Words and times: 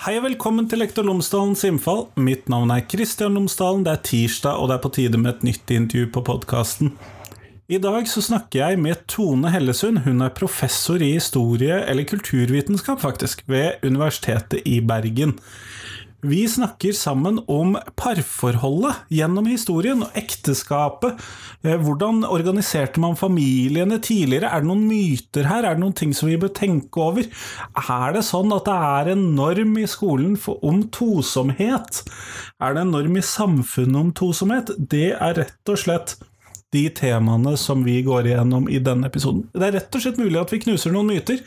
Hei 0.00 0.14
og 0.16 0.22
velkommen 0.24 0.64
til 0.64 0.80
Lektor 0.80 1.04
Lomsdalens 1.04 1.60
innfall. 1.68 2.06
Mitt 2.16 2.46
navn 2.48 2.70
er 2.72 2.86
Kristian 2.88 3.34
Lomsdalen. 3.36 3.82
Det 3.84 3.90
er 3.92 3.98
tirsdag, 4.08 4.56
og 4.56 4.70
det 4.70 4.78
er 4.78 4.80
på 4.80 4.90
tide 4.96 5.18
med 5.20 5.28
et 5.34 5.42
nytt 5.44 5.72
intervju 5.76 6.06
på 6.14 6.22
podkasten. 6.24 6.94
I 7.68 7.76
dag 7.84 8.08
så 8.08 8.22
snakker 8.24 8.62
jeg 8.62 8.78
med 8.80 9.02
Tone 9.12 9.52
Hellesund. 9.52 10.00
Hun 10.06 10.24
er 10.24 10.32
professor 10.32 11.04
i 11.04 11.10
historie, 11.18 11.82
eller 11.84 12.08
kulturvitenskap 12.08 13.04
faktisk, 13.04 13.44
ved 13.44 13.84
Universitetet 13.84 14.64
i 14.64 14.78
Bergen. 14.80 15.36
Vi 16.22 16.42
snakker 16.48 16.92
sammen 16.92 17.38
om 17.48 17.78
parforholdet 17.96 19.06
gjennom 19.08 19.46
historien, 19.48 20.02
og 20.04 20.16
ekteskapet. 20.18 21.20
Eh, 21.64 21.78
hvordan 21.80 22.26
organiserte 22.28 23.00
man 23.00 23.16
familiene 23.16 23.96
tidligere? 24.04 24.50
Er 24.50 24.60
det 24.60 24.68
noen 24.68 24.84
myter 24.84 25.48
her? 25.48 25.64
Er 25.64 25.78
det 25.78 25.80
noen 25.80 25.96
ting 25.96 26.12
som 26.16 26.28
vi 26.28 26.36
bør 26.40 26.52
tenke 26.52 27.00
over? 27.00 27.24
Er 27.80 28.12
det 28.12 28.26
sånn 28.28 28.52
at 28.52 28.68
det 28.68 28.74
er 28.90 29.12
en 29.14 29.22
norm 29.38 29.78
i 29.80 29.86
skolen 29.88 30.36
om 30.60 30.82
tosomhet? 30.92 32.02
Er 32.60 32.76
det 32.76 32.82
en 32.84 32.92
norm 32.92 33.16
i 33.16 33.24
samfunnet 33.24 34.00
om 34.02 34.10
tosomhet? 34.12 34.74
Det 34.76 35.14
er 35.16 35.38
rett 35.40 35.72
og 35.72 35.80
slett 35.80 36.18
de 36.76 36.84
temaene 36.94 37.56
som 37.58 37.80
vi 37.86 37.96
går 38.04 38.28
igjennom 38.28 38.68
i 38.68 38.78
denne 38.78 39.08
episoden. 39.08 39.46
Det 39.56 39.70
er 39.70 39.78
rett 39.78 39.96
og 39.96 40.04
slett 40.04 40.20
mulig 40.20 40.38
at 40.38 40.52
vi 40.52 40.60
knuser 40.66 40.92
noen 40.92 41.08
myter. 41.10 41.40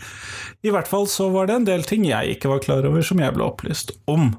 I 0.66 0.74
hvert 0.74 0.90
fall 0.90 1.06
så 1.12 1.30
var 1.30 1.48
det 1.48 1.60
en 1.60 1.70
del 1.70 1.86
ting 1.88 2.10
jeg 2.10 2.36
ikke 2.36 2.52
var 2.52 2.66
klar 2.66 2.90
over, 2.90 3.06
som 3.06 3.22
jeg 3.22 3.38
ble 3.38 3.46
opplyst 3.46 3.94
om. 4.10 4.34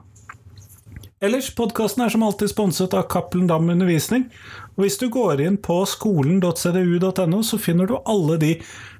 Ellers, 1.25 1.47
podkasten 1.57 2.03
er 2.05 2.11
som 2.13 2.25
alltid 2.27 2.51
sponset 2.51 2.93
av 2.93 3.07
Cappelen 3.09 3.47
Dam 3.49 3.71
Undervisning. 3.73 4.27
Og 4.75 4.83
hvis 4.85 4.99
du 5.01 5.07
går 5.13 5.41
inn 5.41 5.55
på 5.57 5.79
skolen.cdu.no, 5.89 7.39
så 7.41 7.59
finner 7.63 7.89
du 7.89 7.95
alle 8.03 8.37
de 8.43 8.51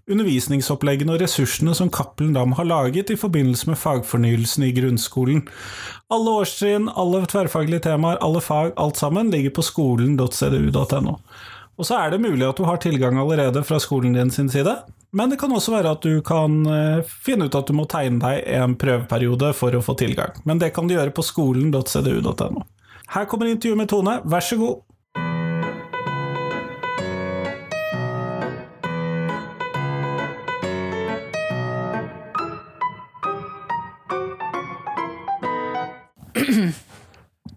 undervisningsoppleggene 0.09 1.13
og 1.13 1.21
ressursene 1.21 1.75
som 1.77 1.91
Cappelen 1.93 2.33
Dam 2.37 2.55
har 2.57 2.69
laget 2.71 3.13
i 3.13 3.19
forbindelse 3.21 3.69
med 3.69 3.81
fagfornyelsen 3.83 4.65
i 4.65 4.73
grunnskolen. 4.77 5.45
Alle 6.15 6.39
årstrinn, 6.41 6.89
alle 6.97 7.27
tverrfaglige 7.29 7.91
temaer, 7.91 8.23
alle 8.25 8.41
fag, 8.45 8.73
alt 8.81 9.01
sammen 9.01 9.33
ligger 9.35 9.53
på 9.59 9.67
skolen.cdu.no. 9.69 11.19
Og 11.75 11.89
så 11.91 11.99
er 11.99 12.15
det 12.15 12.25
mulig 12.25 12.47
at 12.49 12.57
du 12.57 12.65
har 12.65 12.81
tilgang 12.81 13.21
allerede 13.21 13.67
fra 13.69 13.83
skolen 13.83 14.17
din 14.17 14.33
sin 14.33 14.49
side, 14.49 14.79
men 15.15 15.31
det 15.31 15.39
kan 15.41 15.53
også 15.55 15.77
være 15.77 15.95
at 15.95 16.03
du 16.05 16.19
kan 16.27 16.65
eh, 16.67 17.13
finne 17.27 17.47
ut 17.47 17.55
at 17.59 17.69
du 17.71 17.77
må 17.79 17.87
tegne 17.91 18.19
deg 18.23 18.49
en 18.59 18.75
prøveperiode 18.79 19.53
for 19.55 19.77
å 19.77 19.83
få 19.85 19.95
tilgang. 20.01 20.35
Men 20.45 20.59
det 20.63 20.73
kan 20.75 20.91
du 20.91 20.97
gjøre 20.97 21.15
på 21.15 21.23
skolen.cdu.no. 21.25 22.65
Her 23.15 23.29
kommer 23.31 23.51
intervjuet 23.51 23.79
med 23.79 23.91
Tone, 23.93 24.19
vær 24.27 24.43
så 24.43 24.59
god. 24.59 24.83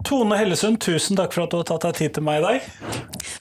Tone 0.07 0.37
Hellesund, 0.39 0.79
tusen 0.79 1.17
takk 1.19 1.33
for 1.35 1.43
at 1.43 1.51
du 1.51 1.57
har 1.59 1.65
tatt 1.67 1.83
deg 1.83 1.97
tid 1.97 2.13
til 2.15 2.23
meg 2.23 2.37
i 2.39 2.43
dag. 2.45 2.67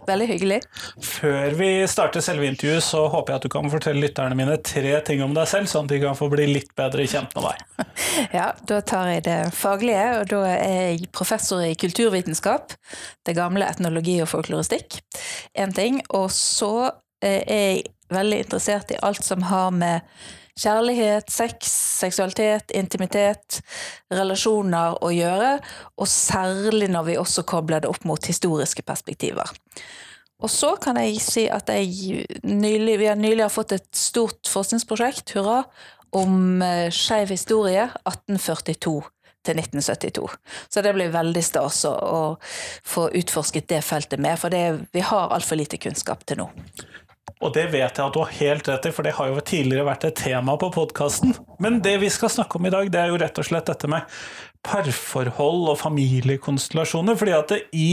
Veldig 0.08 0.26
hyggelig. 0.32 0.56
Før 0.98 1.54
vi 1.54 1.68
starter 1.86 2.24
selve 2.24 2.48
intervjuet, 2.50 2.82
så 2.82 3.04
håper 3.12 3.32
jeg 3.32 3.38
at 3.38 3.44
du 3.46 3.52
kan 3.54 3.70
fortelle 3.70 4.02
lytterne 4.02 4.34
mine 4.38 4.56
tre 4.66 4.96
ting 5.06 5.22
om 5.22 5.36
deg 5.36 5.46
selv, 5.46 5.70
sånn 5.70 5.86
at 5.86 5.94
de 5.94 6.00
kan 6.02 6.18
få 6.18 6.26
bli 6.32 6.48
litt 6.50 6.72
bedre 6.78 7.06
kjent 7.06 7.36
med 7.38 7.46
deg. 7.46 7.86
Ja, 8.34 8.48
da 8.66 8.80
tar 8.82 9.12
jeg 9.12 9.22
det 9.28 9.38
faglige, 9.54 10.06
og 10.18 10.30
da 10.32 10.40
er 10.56 10.74
jeg 10.74 11.10
professor 11.14 11.62
i 11.62 11.76
kulturvitenskap. 11.78 12.74
Det 13.22 13.36
gamle 13.38 13.68
etnologi 13.70 14.16
og 14.24 14.30
folkloristikk. 14.32 14.98
Én 15.54 15.74
ting. 15.76 16.00
Og 16.18 16.32
så 16.34 16.88
er 17.22 17.44
jeg 17.46 17.86
veldig 18.10 18.42
interessert 18.42 18.90
i 18.90 18.98
alt 19.06 19.22
som 19.22 19.46
har 19.52 19.70
med 19.70 20.02
kjærlighet, 20.56 21.30
sex, 21.32 21.70
seksualitet, 22.00 22.72
intimitet, 22.76 23.60
relasjoner 24.12 24.96
å 25.04 25.12
gjøre, 25.12 25.56
og 25.96 26.10
særlig 26.10 26.88
når 26.92 27.10
vi 27.10 27.18
også 27.20 27.46
kobler 27.48 27.84
det 27.84 27.90
opp 27.92 28.06
mot 28.08 28.30
historiske 28.30 28.84
perspektiver. 28.86 29.52
Og 30.44 30.52
så 30.52 30.74
kan 30.80 30.98
jeg 31.00 31.20
si 31.24 31.46
at 31.48 31.70
jeg 31.72 32.24
nylig, 32.44 32.98
vi 33.00 33.08
har 33.08 33.16
nylig 33.16 33.46
har 33.46 33.52
fått 33.52 33.72
et 33.78 33.88
stort 33.96 34.48
forskningsprosjekt, 34.52 35.32
hurra, 35.36 35.62
om 36.16 36.62
eh, 36.62 36.88
skeiv 36.94 37.32
historie 37.32 37.88
1842 38.04 39.00
til 39.46 39.60
1972. 39.62 40.28
Så 40.68 40.82
det 40.82 40.92
blir 40.96 41.12
veldig 41.14 41.42
stas 41.44 41.84
å, 41.88 42.36
få 42.86 43.08
utforsket 43.16 43.68
det 43.72 43.82
feltet 43.86 44.22
med, 44.22 44.38
for 44.40 44.52
det, 44.52 44.88
vi 44.94 45.04
har 45.04 45.34
altfor 45.34 45.60
lite 45.60 45.80
kunnskap 45.82 46.24
til 46.26 46.42
nå. 46.42 46.50
Og 47.44 47.52
det 47.52 47.66
vet 47.68 47.98
jeg 47.98 48.00
at 48.00 48.14
du 48.14 48.20
har 48.22 48.32
helt 48.38 48.68
rett 48.70 48.86
i, 48.88 48.92
for 48.94 49.04
det 49.04 49.16
har 49.18 49.28
jo 49.28 49.42
tidligere 49.44 49.84
vært 49.86 50.06
et 50.08 50.16
tema 50.22 50.54
på 50.60 50.70
podkasten. 50.72 51.34
Men 51.62 51.82
det 51.84 51.98
vi 52.00 52.08
skal 52.12 52.32
snakke 52.32 52.56
om 52.56 52.68
i 52.68 52.72
dag, 52.72 52.88
det 52.92 53.00
er 53.02 53.12
jo 53.12 53.18
rett 53.20 53.40
og 53.42 53.48
slett 53.48 53.68
dette 53.68 53.90
med 53.92 54.08
parforhold 54.66 55.68
og 55.70 55.78
familiekonstellasjoner. 55.78 57.16
fordi 57.16 57.34
at 57.36 57.52
i 57.76 57.90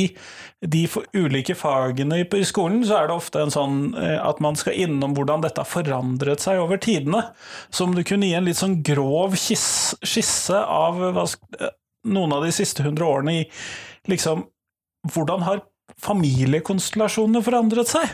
de 0.61 0.83
ulike 1.13 1.55
fagene 1.55 2.21
i 2.23 2.43
skolen 2.47 2.81
så 2.87 3.01
er 3.01 3.09
det 3.09 3.17
ofte 3.17 3.43
en 3.43 3.53
sånn 3.53 3.77
eh, 3.99 4.17
at 4.17 4.39
man 4.39 4.55
skal 4.55 4.79
innom 4.85 5.13
hvordan 5.17 5.43
dette 5.43 5.61
har 5.61 5.69
forandret 5.69 6.43
seg 6.43 6.61
over 6.63 6.79
tidene. 6.81 7.25
Så 7.69 7.85
om 7.85 7.95
du 7.95 8.03
kunne 8.07 8.29
gi 8.29 8.37
en 8.39 8.47
litt 8.47 8.61
sånn 8.61 8.79
grov 8.85 9.35
skisse 9.37 10.63
av 10.63 11.03
eh, 11.03 11.69
noen 12.09 12.33
av 12.39 12.47
de 12.47 12.55
siste 12.55 12.85
hundre 12.85 13.07
årene 13.09 13.41
i 13.43 13.45
liksom 14.11 14.47
Hvordan 15.03 15.41
har 15.43 15.57
familiekonstellasjonene 15.99 17.41
forandret 17.43 17.89
seg? 17.91 18.07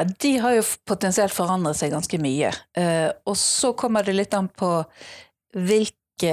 Ja, 0.00 0.06
De 0.18 0.38
har 0.38 0.54
jo 0.56 0.62
potensielt 0.88 1.34
forandret 1.34 1.76
seg 1.76 1.92
ganske 1.92 2.18
mye. 2.22 2.52
Eh, 2.76 3.10
og 3.28 3.36
så 3.36 3.74
kommer 3.76 4.06
det 4.06 4.16
litt 4.16 4.36
an 4.36 4.48
på 4.48 4.70
hvilke 5.56 6.32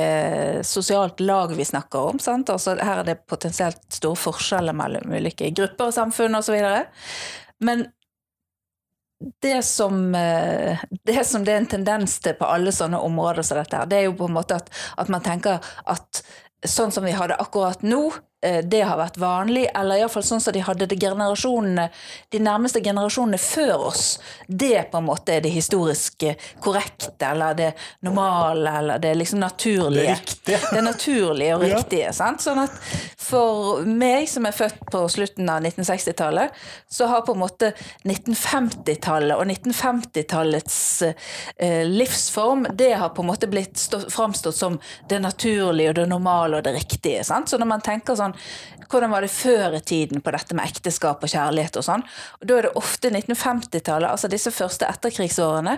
sosialt 0.68 1.20
lag 1.20 1.52
vi 1.56 1.66
snakker 1.68 2.14
om. 2.14 2.22
Sant? 2.24 2.50
Altså, 2.54 2.78
her 2.80 3.02
er 3.02 3.10
det 3.10 3.18
potensielt 3.28 3.84
store 3.92 4.20
forskjeller 4.20 4.76
mellom 4.78 5.12
ulike 5.12 5.52
grupper 5.52 5.92
og 5.92 5.98
samfunn 5.98 6.40
osv. 6.40 6.56
Men 7.60 7.88
det 9.44 9.60
som, 9.66 10.16
eh, 10.16 10.80
det 11.04 11.26
som 11.28 11.44
det 11.44 11.54
er 11.54 11.58
en 11.58 11.72
tendens 11.76 12.20
til 12.24 12.38
på 12.40 12.48
alle 12.48 12.72
sånne 12.72 13.04
områder 13.04 13.44
som 13.44 13.60
dette, 13.60 13.84
det 13.90 13.98
er 13.98 14.08
jo 14.08 14.16
på 14.16 14.30
en 14.30 14.38
måte 14.38 14.62
at, 14.62 14.72
at 14.98 15.10
man 15.10 15.26
tenker 15.26 15.60
at 15.86 16.24
sånn 16.64 16.92
som 16.92 17.04
vi 17.04 17.12
har 17.12 17.28
det 17.28 17.42
akkurat 17.42 17.84
nå, 17.84 18.14
Eh, 18.37 18.37
det 18.42 18.84
har 18.86 19.00
vært 19.00 19.18
vanlig, 19.18 19.66
eller 19.76 19.98
iallfall 19.98 20.24
sånn 20.24 20.42
som 20.44 20.54
de 20.54 20.62
hadde 20.62 20.86
det 20.90 21.00
generasjonene, 21.02 21.88
de 22.30 22.42
nærmeste 22.44 22.84
generasjonene 22.86 23.40
før 23.42 23.88
oss. 23.90 24.04
Det 24.48 24.84
på 24.92 25.00
en 25.02 25.08
måte 25.08 25.34
er 25.34 25.42
det 25.42 25.50
historisk 25.56 26.28
korrekte, 26.62 27.32
eller 27.32 27.58
det 27.58 27.72
normale, 28.06 28.76
eller 28.80 29.02
det 29.02 29.16
liksom 29.18 29.42
naturlige. 29.42 30.20
Det. 30.46 30.60
Det 30.78 30.82
naturlige 30.82 31.56
og 31.56 31.64
riktige. 31.64 32.12
Ja. 32.12 32.34
Sånn 32.38 32.60
at 32.62 32.74
for 33.28 33.82
meg 33.88 34.28
som 34.30 34.46
er 34.48 34.56
født 34.56 34.80
på 34.92 35.02
slutten 35.12 35.50
av 35.50 35.66
1960-tallet, 35.66 36.54
så 36.90 37.08
har 37.12 37.26
på 37.26 37.34
en 37.36 37.42
måte 37.42 37.72
1950-tallet 38.06 39.36
og 39.38 39.46
1950-tallets 39.48 40.78
eh, 41.04 41.84
livsform, 41.88 42.68
det 42.78 42.94
har 43.02 43.14
på 43.16 43.26
en 43.26 43.32
måte 43.32 43.50
blitt 43.52 43.82
framstått 44.14 44.56
som 44.56 44.78
det 45.10 45.20
naturlige 45.24 45.92
og 45.92 46.00
det 46.00 46.08
normale 46.12 46.60
og 46.60 46.68
det 46.68 46.76
riktige. 46.78 47.24
Sant? 47.28 47.50
Så 47.50 47.60
når 47.60 47.72
man 47.74 47.86
tenker 47.86 48.18
sånn 48.18 48.27
sånn 48.28 48.88
Hvordan 48.88 49.12
var 49.12 49.26
det 49.26 49.34
før 49.34 49.74
i 49.76 49.82
tiden 49.84 50.22
på 50.24 50.32
dette 50.32 50.56
med 50.56 50.70
ekteskap 50.70 51.24
og 51.26 51.32
kjærlighet 51.32 51.76
og 51.80 51.84
sånn? 51.84 52.06
Og 52.40 52.48
Da 52.48 52.56
er 52.56 52.68
det 52.68 52.78
ofte 52.80 53.12
1950-tallet, 53.12 54.08
altså 54.08 54.30
disse 54.32 54.54
første 54.56 54.88
etterkrigsårene, 54.88 55.74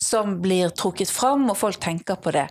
som 0.00 0.38
blir 0.40 0.72
trukket 0.72 1.12
fram, 1.12 1.44
og 1.52 1.58
folk 1.60 1.76
tenker 1.84 2.16
på 2.16 2.32
det. 2.32 2.46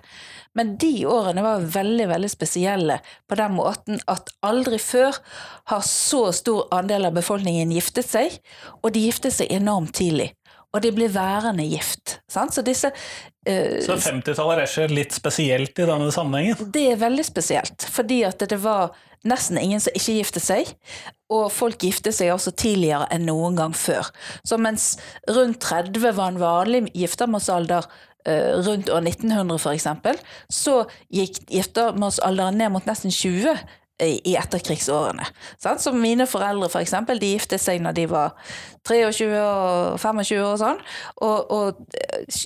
Men 0.53 0.75
de 0.78 0.91
årene 1.09 1.41
var 1.41 1.66
veldig 1.66 2.06
veldig 2.12 2.30
spesielle 2.30 3.00
på 3.25 3.40
den 3.40 3.58
måten 3.58 3.97
at 4.06 4.30
aldri 4.46 4.78
før 4.78 5.17
har 5.73 5.82
så 5.88 6.28
stor 6.35 6.70
andel 6.78 7.09
av 7.09 7.17
befolkningen 7.17 7.73
giftet 7.73 8.11
seg, 8.11 8.38
og 8.84 8.94
de 8.94 9.08
giftet 9.08 9.34
seg 9.34 9.50
enormt 9.58 9.96
tidlig 9.97 10.29
og 10.73 10.82
de 10.82 10.90
blir 10.90 11.11
værende 11.14 11.66
gift. 11.70 12.17
Sant? 12.32 12.55
Så 12.55 12.64
disse 12.66 12.90
uh, 12.90 13.79
Så 13.85 13.94
50-tallet 13.94 14.64
er 14.64 14.70
ikke 14.70 14.97
litt 14.97 15.16
spesielt 15.16 15.78
i 15.78 15.85
denne 15.90 16.09
sammenhengen? 16.14 16.72
Det 16.73 16.88
er 16.96 17.02
veldig 17.02 17.26
spesielt, 17.28 17.85
fordi 17.94 18.23
at 18.26 18.41
det 18.50 18.58
var 18.64 18.96
nesten 19.28 19.59
ingen 19.59 19.81
som 19.84 19.96
ikke 19.96 20.17
gifter 20.20 20.43
seg, 20.43 20.72
og 21.34 21.52
folk 21.53 21.81
gifter 21.81 22.14
seg 22.16 22.34
også 22.34 22.53
tidligere 22.59 23.08
enn 23.14 23.28
noen 23.29 23.58
gang 23.58 23.75
før. 23.75 24.09
Så 24.46 24.59
mens 24.61 24.93
rundt 25.29 25.61
30 25.64 26.03
var 26.17 26.34
en 26.34 26.41
vanlig 26.41 26.84
giftermålsalder 26.93 27.87
uh, 27.87 28.52
rundt 28.67 28.91
år 28.93 29.08
1900 29.08 29.59
f.eks., 29.59 29.87
så 30.52 30.84
gikk 31.14 31.40
giftermålsalderen 31.52 32.59
ned 32.61 32.75
mot 32.75 32.90
nesten 32.90 33.14
20 33.14 33.55
i, 34.01 34.35
etterkrigsårene. 34.35 35.25
Så 35.79 35.93
mine 35.93 36.25
foreldre 36.28 36.69
for 36.72 36.81
eksempel, 36.81 37.19
de 37.22 37.34
giftet 37.35 37.61
seg 37.61 37.81
når 37.84 37.97
de 37.97 38.05
var 38.09 38.34
23 38.87 39.28
og 39.40 39.99
25 40.01 40.41
og 40.43 40.57
sånn. 40.59 40.79
Og, 41.23 41.53
og 41.53 41.84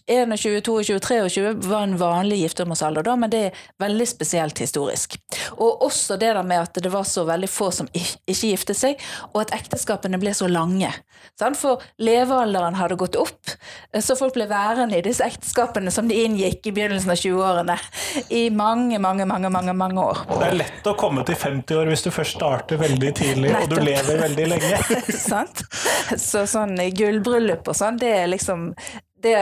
21, 0.08 0.62
22, 0.62 1.00
23 1.02 1.54
var 1.66 1.86
en 1.88 1.96
vanlig 2.00 2.44
giftermålsalder 2.44 3.08
da, 3.08 3.16
men 3.20 3.34
det 3.34 3.42
er 3.48 3.62
veldig 3.82 4.08
spesielt 4.10 4.62
historisk. 4.62 5.18
Og 5.56 5.86
også 5.88 6.20
det 6.20 6.34
der 6.36 6.44
med 6.46 6.68
at 6.68 6.82
det 6.84 6.92
var 6.94 7.08
så 7.08 7.26
veldig 7.28 7.50
få 7.50 7.72
som 7.74 7.90
ikke 7.96 8.36
giftet 8.52 8.78
seg, 8.78 9.02
og 9.34 9.46
at 9.46 9.56
ekteskapene 9.58 10.20
ble 10.22 10.36
så 10.38 10.50
lange. 10.52 10.92
Sant? 11.40 11.58
For 11.58 11.82
levealderen 12.02 12.78
hadde 12.78 13.00
gått 13.00 13.18
opp, 13.20 13.56
så 13.96 14.18
folk 14.20 14.36
ble 14.38 14.50
værende 14.52 15.00
i 15.00 15.06
disse 15.06 15.26
ekteskapene 15.26 15.92
som 15.94 16.10
de 16.10 16.20
inngikk 16.26 16.70
i 16.70 16.76
begynnelsen 16.76 17.14
av 17.14 17.22
20-årene 17.24 17.78
i 18.36 18.48
mange, 18.54 19.00
mange, 19.02 19.26
mange, 19.30 19.52
mange, 19.54 19.74
mange 19.78 20.06
år. 20.12 20.24
Det 20.38 20.52
er 20.52 20.60
lett 20.62 20.90
å 20.92 20.96
komme 21.00 21.26
til 21.26 21.37
50 21.38 21.80
år 21.80 21.92
hvis 21.92 22.06
du 22.06 22.12
først 22.14 22.38
starter 22.38 22.80
veldig 22.82 23.12
tidlig 23.18 23.54
og 23.62 23.70
du 23.72 23.78
lever 23.82 24.22
veldig 24.26 24.48
lenge. 24.54 24.82
Sant? 25.30 25.64
Så 26.20 26.46
sånn 26.50 26.78
gullbryllup 26.98 27.68
og 27.68 27.78
sånn, 27.78 28.00
det 28.02 28.14
er 28.22 28.32
liksom 28.32 28.72
det, 29.24 29.36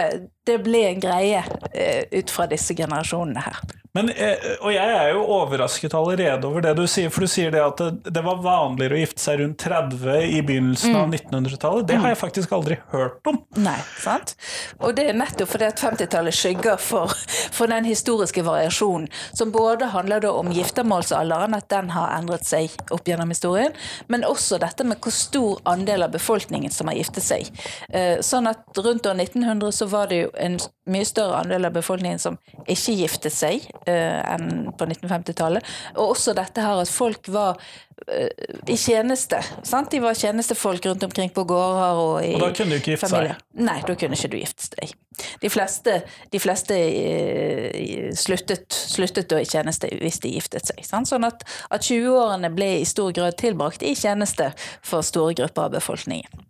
det 0.45 0.59
ble 0.65 0.85
en 0.89 1.01
greie 1.03 1.41
eh, 1.73 2.05
ut 2.11 2.31
fra 2.31 2.47
disse 2.51 2.77
generasjonene 2.77 3.45
her. 3.47 3.63
Men, 3.95 4.09
eh, 4.09 4.35
og 4.59 4.73
jeg 4.73 4.91
er 4.91 5.13
jo 5.15 5.21
overrasket 5.37 5.93
allerede 5.95 6.47
over 6.49 6.63
det 6.65 6.73
du 6.75 6.83
sier, 6.89 7.11
for 7.13 7.23
du 7.23 7.31
sier 7.31 7.53
det 7.53 7.61
at 7.63 7.79
det, 8.03 8.23
var 8.25 8.41
vanligere 8.43 8.97
å 8.97 8.99
gifte 8.99 9.23
seg 9.23 9.39
rundt 9.39 9.61
30 9.63 10.33
i 10.35 10.41
begynnelsen 10.43 10.91
mm. 10.91 10.97
av 10.99 11.13
1900-tallet. 11.15 11.87
Det 11.87 11.99
har 12.03 12.11
jeg 12.11 12.19
faktisk 12.19 12.55
aldri 12.57 12.75
hørt 12.91 13.29
om. 13.31 13.39
Nei, 13.63 13.77
sant? 14.01 14.33
Og 14.81 14.97
det 14.97 15.05
er 15.11 15.15
nettopp 15.15 15.53
fordi 15.53 15.69
at 15.69 15.79
50-tallet 15.79 16.35
skygger 16.35 16.81
for, 16.81 17.13
for, 17.55 17.71
den 17.71 17.87
historiske 17.87 18.43
variasjonen, 18.43 19.07
som 19.31 19.53
både 19.55 19.87
handler 19.93 20.27
om 20.27 20.51
giftermålsalderen, 20.51 21.55
at 21.55 21.69
den 21.71 21.93
har 21.95 22.17
endret 22.17 22.43
seg 22.49 22.75
opp 22.91 23.07
gjennom 23.07 23.31
historien, 23.31 23.71
men 24.11 24.27
også 24.27 24.59
dette 24.59 24.83
med 24.83 24.99
hvor 24.99 25.15
stor 25.15 25.63
andel 25.71 26.03
av 26.09 26.11
befolkningen 26.17 26.73
som 26.73 26.91
har 26.91 26.99
giftet 26.99 27.23
seg. 27.23 27.47
Eh, 27.95 28.19
sånn 28.19 28.51
at 28.51 28.75
rundt 28.75 29.07
år 29.07 29.15
1900 29.23 29.71
så 29.79 29.87
var 29.87 30.11
det 30.11 30.25
jo 30.25 30.34
en 30.41 30.57
mye 30.91 31.05
større 31.07 31.41
andel 31.41 31.67
av 31.67 31.73
befolkningen 31.75 32.21
som 32.21 32.37
ikke 32.69 32.95
giftet 32.99 33.33
seg 33.33 33.65
uh, 33.87 34.21
enn 34.35 34.69
på 34.77 34.87
1950-tallet. 34.87 35.65
Og 35.95 36.15
også 36.15 36.35
dette 36.37 36.63
her 36.63 36.81
at 36.81 36.91
folk 36.91 37.29
var 37.33 37.57
uh, 37.57 38.29
i 38.69 38.77
tjeneste. 38.79 39.39
Sant? 39.65 39.91
De 39.93 40.01
var 40.03 40.17
tjenestefolk 40.17 40.85
rundt 40.89 41.05
omkring 41.07 41.33
på 41.35 41.45
gårder 41.49 42.01
og 42.03 42.13
i 42.25 42.35
Og 42.37 42.45
da 42.45 42.51
kunne 42.57 42.75
du 42.75 42.81
ikke 42.81 42.95
gifte 42.95 43.11
seg? 43.11 43.33
Nei, 43.57 43.79
da 43.87 43.97
kunne 43.97 44.19
ikke 44.19 44.31
du 44.33 44.39
gifte 44.41 44.71
deg. 44.77 44.95
De 45.41 45.51
fleste, 45.51 45.99
de 46.31 46.41
fleste 46.43 46.79
uh, 46.79 48.09
sluttet, 48.25 48.67
sluttet, 48.95 49.29
da 49.31 49.41
i 49.41 49.49
tjeneste 49.49 49.89
hvis 50.01 50.21
de 50.25 50.35
giftet 50.35 50.71
seg. 50.71 50.83
Sant? 50.87 51.09
Sånn 51.11 51.27
at, 51.27 51.47
at 51.69 51.85
20-årene 51.85 52.51
ble 52.55 52.75
i 52.81 52.89
stor 52.89 53.15
grad 53.15 53.39
tilbrakt 53.41 53.85
i 53.85 53.95
tjeneste 53.97 54.51
for 54.85 55.05
store 55.05 55.37
grupper 55.39 55.69
av 55.69 55.79
befolkningen. 55.79 56.45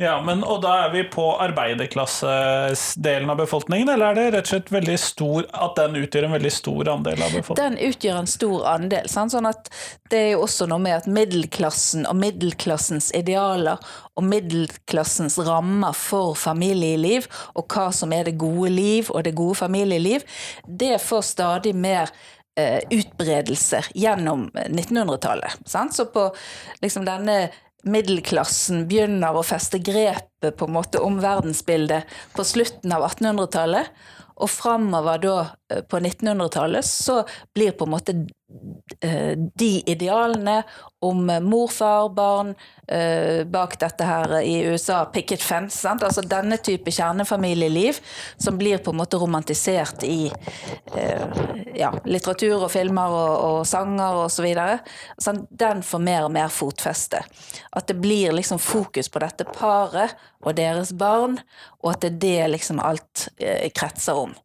Ja, 0.00 0.20
men 0.22 0.44
Og 0.46 0.60
da 0.62 0.76
er 0.84 0.92
vi 0.92 1.00
på 1.10 1.24
arbeiderklassedelen 1.42 3.32
av 3.32 3.40
befolkningen, 3.40 3.88
eller 3.90 4.12
er 4.12 4.14
det 4.14 4.26
rett 4.36 4.46
og 4.46 4.52
slett 4.52 4.70
veldig 4.70 4.94
stor, 5.02 5.48
at 5.50 5.74
den 5.74 5.98
utgjør 5.98 6.28
en 6.28 6.36
veldig 6.36 6.52
stor 6.54 6.90
andel 6.92 7.24
av 7.26 7.34
befolkningen? 7.34 7.74
Den 7.74 7.90
utgjør 7.90 8.20
en 8.20 8.30
stor 8.30 8.68
andel. 8.76 9.10
Sant? 9.10 9.34
Sånn 9.34 9.50
at 9.50 9.66
det 10.12 10.20
er 10.20 10.30
jo 10.36 10.44
også 10.46 10.70
noe 10.70 10.78
med 10.86 11.00
at 11.00 11.10
middelklassen 11.10 12.06
og 12.06 12.14
middelklassens 12.22 13.10
idealer 13.18 13.82
og 14.14 14.28
middelklassens 14.30 15.40
rammer 15.42 15.98
for 15.98 16.38
familieliv, 16.38 17.26
og 17.58 17.66
hva 17.66 17.90
som 17.90 18.14
er 18.14 18.30
det 18.30 18.38
gode 18.38 18.70
liv 18.70 19.10
og 19.10 19.26
det 19.26 19.34
gode 19.34 19.58
familieliv, 19.58 20.22
det 20.62 20.94
får 21.02 21.26
stadig 21.34 21.74
mer 21.74 22.14
eh, 22.54 22.84
utbredelse 22.86 23.82
gjennom 23.98 24.46
1900-tallet. 24.54 25.58
Så 25.66 26.06
på 26.14 26.30
liksom 26.86 27.02
denne 27.08 27.48
middelklassen 27.86 28.86
begynner 28.90 29.36
å 29.36 29.44
feste 29.46 29.78
grepet 29.78 30.27
på 30.40 30.68
en 30.68 30.76
måte 30.76 31.02
om 31.02 31.18
verdensbildet 31.22 32.18
på 32.36 32.46
slutten 32.46 32.94
av 32.94 33.08
1800-tallet. 33.10 33.92
Og 34.38 34.50
framover 34.50 35.22
da 35.22 35.36
eh, 35.72 35.82
på 35.82 35.98
1900-tallet 35.98 36.86
så 36.86 37.22
blir 37.54 37.74
på 37.74 37.88
en 37.88 37.90
måte 37.90 38.14
eh, 39.02 39.34
de 39.34 39.70
idealene 39.90 40.60
om 41.02 41.24
mor, 41.42 41.68
far, 41.70 42.08
barn 42.14 42.52
eh, 42.86 43.42
bak 43.46 43.76
dette 43.82 44.06
her 44.06 44.36
i 44.40 44.60
USA, 44.66 45.04
picket 45.14 45.42
fence, 45.42 45.78
sant? 45.78 46.02
altså 46.06 46.22
denne 46.26 46.58
type 46.62 46.90
kjernefamilieliv 46.90 47.98
som 48.36 48.58
blir 48.58 48.78
på 48.82 48.94
en 48.94 49.00
måte 49.02 49.18
romantisert 49.18 50.02
i 50.06 50.30
ja, 51.78 51.92
litteratur 52.04 52.64
og 52.64 52.70
filmer 52.72 53.14
og, 53.14 53.34
og 53.48 53.60
sanger 53.66 54.24
osv. 54.24 54.48
Sånn, 55.22 55.44
den 55.50 55.84
får 55.86 56.02
mer 56.02 56.26
og 56.26 56.34
mer 56.34 56.50
fotfeste. 56.50 57.22
At 57.70 57.90
det 57.90 57.98
blir 58.02 58.34
liksom 58.34 58.58
fokus 58.62 59.10
på 59.10 59.22
dette 59.22 59.46
paret 59.54 60.14
og 60.44 60.56
deres 60.58 60.92
barn, 60.96 61.38
og 61.82 61.94
at 61.94 62.04
det 62.04 62.12
er 62.12 62.20
det 62.22 62.52
liksom 62.56 62.82
alt 62.84 63.28
kretser 63.76 64.18
om. 64.26 64.36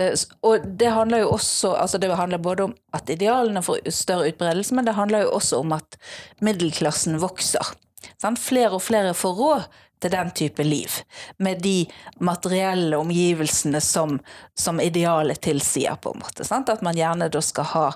Eh, 0.00 0.16
og 0.46 0.64
det 0.80 0.92
handler 0.94 1.24
jo 1.24 1.34
også 1.36 1.74
altså 1.76 1.98
Det 1.98 2.16
handler 2.16 2.38
både 2.38 2.68
om 2.68 2.74
at 2.96 3.10
idealene 3.10 3.62
får 3.62 3.90
større 3.92 4.32
utbredelse, 4.32 4.74
men 4.74 4.86
det 4.86 4.96
handler 4.96 5.26
jo 5.26 5.36
også 5.36 5.60
om 5.60 5.76
at 5.76 6.00
middelklassen 6.40 7.20
vokser. 7.20 7.74
Sant? 8.20 8.40
Flere 8.40 8.72
og 8.76 8.82
flere 8.82 9.14
får 9.14 9.36
råd 9.36 9.62
til 10.00 10.12
den 10.14 10.30
type 10.32 10.64
liv, 10.64 10.88
med 11.36 11.60
de 11.60 11.84
materielle 12.24 12.96
omgivelsene 12.96 13.80
som, 13.84 14.16
som 14.56 14.80
idealet 14.80 15.42
tilsier, 15.44 15.98
på 16.00 16.14
en 16.14 16.22
måte. 16.22 16.44
Sant? 16.48 16.72
At 16.72 16.80
man 16.82 16.96
gjerne 16.96 17.28
da 17.28 17.42
skal 17.44 17.68
ha 17.74 17.86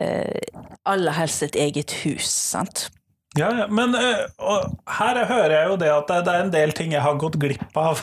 eh, 0.00 0.40
aller 0.88 1.12
helst 1.12 1.44
et 1.44 1.60
eget 1.60 1.92
hus. 2.04 2.30
sant? 2.32 2.88
Ja, 3.34 3.48
ja, 3.58 3.66
men 3.66 3.96
uh, 3.98 4.68
her 4.98 5.18
hører 5.26 5.56
jeg 5.56 5.70
jo 5.72 5.78
det 5.80 5.90
at 5.90 6.10
det, 6.12 6.30
er 6.30 6.44
en 6.44 6.52
del 6.54 6.74
ting 6.76 6.92
jeg 6.94 7.02
har 7.02 7.18
gått 7.18 7.38
glipp 7.42 7.74
av. 7.78 7.98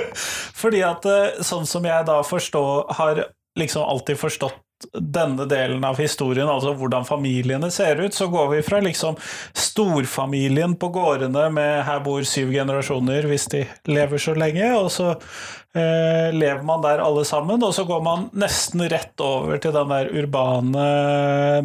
Fordi 0.60 0.84
at 0.86 1.08
uh, 1.08 1.40
sånn 1.42 1.66
som 1.66 1.86
jeg 1.88 2.06
da 2.06 2.20
forstår, 2.22 2.86
har 3.00 3.24
liksom 3.58 3.82
alltid 3.82 4.20
forstått 4.20 4.60
denne 4.92 5.46
delen 5.50 5.84
av 5.84 5.98
historien, 6.00 6.48
altså 6.48 6.74
hvordan 6.78 7.06
familiene 7.08 7.70
ser 7.74 8.00
ut, 8.00 8.14
så 8.14 8.28
går 8.30 8.50
vi 8.52 8.64
fra 8.66 8.80
liksom 8.84 9.16
storfamilien 9.56 10.76
på 10.78 10.90
gårdene 10.94 11.48
med 11.54 11.82
her 11.88 12.02
bor 12.04 12.24
syv 12.26 12.52
generasjoner 12.54 13.26
hvis 13.28 13.48
de 13.52 13.64
lever 13.90 14.22
så 14.22 14.34
lenge, 14.38 14.68
og 14.78 14.90
så 14.94 15.08
eh, 15.14 16.28
lever 16.34 16.62
man 16.66 16.84
der 16.84 17.02
alle 17.04 17.24
sammen, 17.28 17.62
og 17.64 17.74
så 17.76 17.86
går 17.88 18.04
man 18.06 18.28
nesten 18.38 18.84
rett 18.90 19.24
over 19.24 19.58
til 19.62 19.74
den 19.74 19.94
der 19.94 20.12
urbane 20.14 20.86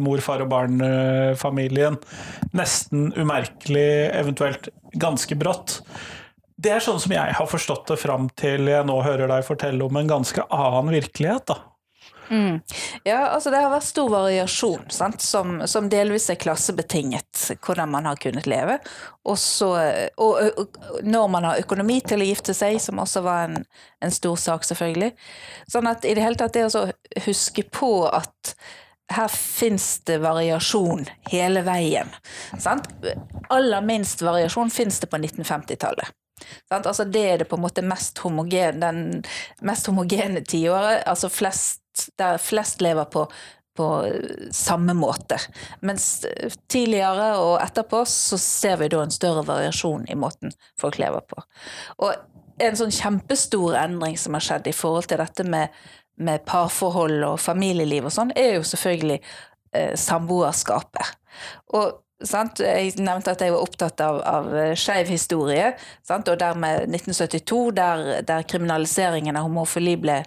mor, 0.02 0.24
far 0.24 0.42
og 0.44 0.50
barn-familien. 0.52 2.00
Nesten 2.56 3.12
umerkelig, 3.18 3.88
eventuelt 4.14 4.72
ganske 4.98 5.38
brått. 5.38 5.80
Det 6.54 6.70
er 6.70 6.82
sånn 6.82 7.00
som 7.02 7.12
jeg 7.12 7.34
har 7.34 7.48
forstått 7.50 7.90
det 7.90 8.00
fram 8.00 8.28
til 8.38 8.70
jeg 8.70 8.86
nå 8.86 9.00
hører 9.04 9.30
deg 9.30 9.46
fortelle 9.46 9.86
om 9.86 9.96
en 9.98 10.10
ganske 10.10 10.44
annen 10.54 10.94
virkelighet. 10.94 11.50
da. 11.50 11.73
Mm. 12.30 12.60
Ja, 13.04 13.18
altså 13.28 13.50
det 13.52 13.60
har 13.60 13.72
vært 13.72 13.86
stor 13.86 14.08
variasjon, 14.12 14.86
som, 14.90 15.56
som, 15.66 15.88
delvis 15.92 16.30
er 16.32 16.38
klassebetinget, 16.40 17.42
hvordan 17.64 17.92
man 17.92 18.08
har 18.08 18.20
kunnet 18.20 18.48
leve. 18.50 18.78
Også, 19.28 19.70
og, 20.16 20.40
og, 20.60 20.78
når 21.04 21.28
man 21.32 21.48
har 21.50 21.60
økonomi 21.64 22.00
til 22.04 22.24
å 22.24 22.30
gifte 22.30 22.56
seg, 22.56 22.80
som 22.82 23.02
også 23.02 23.24
var 23.24 23.50
en, 23.50 23.60
en 24.04 24.14
stor 24.14 24.40
sak, 24.40 24.64
selvfølgelig. 24.68 25.12
Sånn 25.72 25.90
at 25.90 26.06
i 26.08 26.16
det 26.16 26.24
hele 26.24 26.40
tatt 26.40 26.56
det 26.56 26.66
å 26.70 26.88
huske 27.26 27.66
på 27.72 27.92
at 28.08 28.56
her 29.12 29.28
fins 29.28 30.00
det 30.08 30.18
variasjon 30.24 31.04
hele 31.28 31.60
veien. 31.66 32.08
Sant? 32.56 32.88
Aller 33.52 33.84
minst 33.84 34.24
variasjon 34.24 34.72
fins 34.72 35.00
det 35.02 35.10
på 35.12 35.20
1950-tallet. 35.20 36.08
Altså 36.72 37.04
det 37.04 37.22
er 37.22 37.38
det 37.42 37.48
på 37.48 37.58
en 37.58 37.64
måte 37.64 37.84
mest 37.86 38.18
homogene, 38.24 38.80
den 38.80 39.66
mest 39.66 39.86
homogene 39.90 40.42
tiåret. 40.42 41.04
Altså 41.06 41.30
flest 41.32 41.83
der 42.20 42.38
flest 42.42 42.82
lever 42.84 43.08
på, 43.10 43.24
på 43.76 43.88
samme 44.54 44.94
måte. 44.94 45.38
Mens 45.80 46.26
tidligere 46.70 47.32
og 47.42 47.56
etterpå 47.62 48.04
så 48.08 48.38
ser 48.40 48.78
vi 48.82 48.90
da 48.92 49.02
en 49.04 49.14
større 49.14 49.44
variasjon 49.48 50.06
i 50.10 50.18
måten 50.18 50.54
folk 50.80 51.00
lever 51.02 51.24
på. 51.30 51.42
Og 52.06 52.14
en 52.62 52.78
sånn 52.78 52.94
kjempestor 52.94 53.74
endring 53.80 54.16
som 54.20 54.36
har 54.36 54.44
skjedd 54.46 54.70
i 54.70 54.76
forhold 54.76 55.10
til 55.10 55.18
dette 55.22 55.46
med, 55.48 55.74
med 56.22 56.44
parforhold 56.46 57.18
og 57.26 57.42
familieliv 57.42 58.06
og 58.06 58.14
sånn, 58.14 58.32
er 58.38 58.58
jo 58.58 58.68
selvfølgelig 58.68 59.18
eh, 59.20 59.92
samboerskapet. 59.98 61.18
Og 61.74 62.00
Sant? 62.24 62.60
Jeg 62.62 62.94
nevnte 63.02 63.32
at 63.34 63.42
jeg 63.42 63.52
var 63.52 63.64
opptatt 63.64 64.00
av, 64.00 64.20
av 64.24 64.46
skeiv 64.78 65.10
historie, 65.10 65.72
sant? 66.06 66.28
og 66.30 66.38
dermed 66.40 66.86
1972, 66.86 67.58
der, 67.76 68.04
der 68.24 68.46
kriminaliseringen 68.48 69.36
av 69.36 69.48
homofili 69.48 69.96
ble 70.00 70.20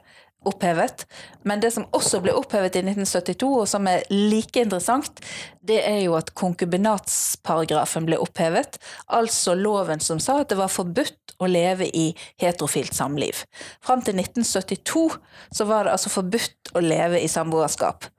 opphevet. 0.47 1.05
Men 1.47 1.61
det 1.63 1.73
som 1.75 1.87
også 1.95 2.21
ble 2.23 2.33
opphevet 2.37 2.79
i 2.79 2.83
1972, 2.85 3.51
og 3.61 3.69
som 3.69 3.87
er 3.91 4.05
like 4.11 4.63
interessant, 4.63 5.21
det 5.67 5.79
er 5.83 6.01
jo 6.05 6.15
at 6.19 6.33
konkubinatsparagrafen 6.37 8.07
ble 8.07 8.19
opphevet. 8.23 8.79
Altså 9.07 9.55
loven 9.57 10.03
som 10.03 10.21
sa 10.23 10.41
at 10.41 10.51
det 10.51 10.59
var 10.59 10.73
forbudt 10.73 11.37
å 11.37 11.49
leve 11.49 11.89
i 11.93 12.09
heterofilt 12.41 12.95
samliv. 12.97 13.43
Fram 13.83 14.03
til 14.05 14.17
1972 14.17 15.07
så 15.53 15.67
var 15.69 15.85
det 15.85 15.97
altså 15.97 16.13
forbudt 16.13 16.75
å 16.75 16.83
leve 16.83 17.21
i 17.21 17.31
samboerskap. 17.31 18.09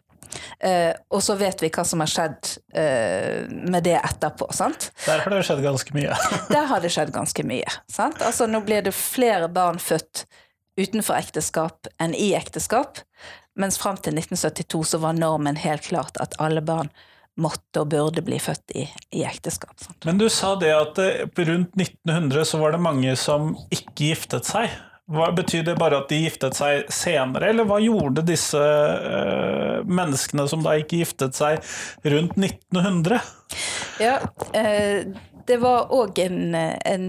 Uh, 0.65 0.93
og 1.15 1.23
så 1.25 1.37
vet 1.41 1.63
vi 1.63 1.71
hva 1.73 1.85
som 1.89 2.03
har 2.03 2.11
skjedd 2.11 2.51
uh, 2.77 3.49
med 3.49 3.87
det 3.87 3.97
etterpå. 3.97 4.51
sant? 4.55 4.91
Der 5.07 5.23
har 5.25 5.33
det 5.33 5.45
skjedd 5.49 5.63
ganske 5.65 5.95
mye. 5.97 6.19
Der 6.53 6.69
har 6.69 6.85
det 6.85 6.93
skjedd 6.95 7.15
ganske 7.15 7.47
mye. 7.49 7.79
sant? 7.91 8.21
Altså 8.25 8.49
Nå 8.51 8.61
blir 8.67 8.85
det 8.85 8.95
flere 8.97 9.49
barn 9.53 9.81
født 9.83 10.27
utenfor 10.79 11.19
ekteskap 11.19 11.91
enn 12.01 12.15
i 12.15 12.33
ekteskap, 12.39 13.03
mens 13.59 13.79
fram 13.81 13.99
til 13.99 14.17
1972 14.19 14.85
så 14.95 15.03
var 15.03 15.19
normen 15.19 15.59
helt 15.59 15.87
klart 15.91 16.19
at 16.23 16.37
alle 16.43 16.63
barn 16.63 16.93
måtte 17.39 17.85
og 17.85 17.93
burde 17.93 18.23
bli 18.27 18.39
født 18.43 18.75
i, 18.75 18.85
i 19.15 19.23
ekteskap. 19.27 19.77
Sant? 19.79 20.03
Men 20.07 20.19
du 20.19 20.27
sa 20.33 20.55
det 20.59 20.73
at 20.75 20.99
eh, 21.03 21.25
rundt 21.47 21.75
1900 21.79 22.47
så 22.51 22.59
var 22.63 22.75
det 22.75 22.83
mange 22.83 23.15
som 23.19 23.53
ikke 23.75 24.11
giftet 24.11 24.49
seg. 24.49 24.75
Hva 25.09 25.31
Betyr 25.33 25.63
det 25.65 25.79
bare 25.81 26.03
at 26.03 26.11
de 26.11 26.19
giftet 26.21 26.59
seg 26.59 26.91
senere, 26.93 27.49
eller 27.49 27.65
hva 27.65 27.79
gjorde 27.81 28.27
disse 28.29 28.61
øh, 28.61 29.79
menneskene 29.89 30.45
som 30.51 30.67
da 30.67 30.75
ikke 30.77 31.01
giftet 31.01 31.39
seg 31.39 31.63
rundt 32.05 32.37
1900? 32.37 33.23
Ja, 34.03 34.19
øh, 34.53 35.15
det 35.49 35.57
var 35.63 35.95
òg 35.97 36.21
en, 36.21 36.53
en, 36.53 37.07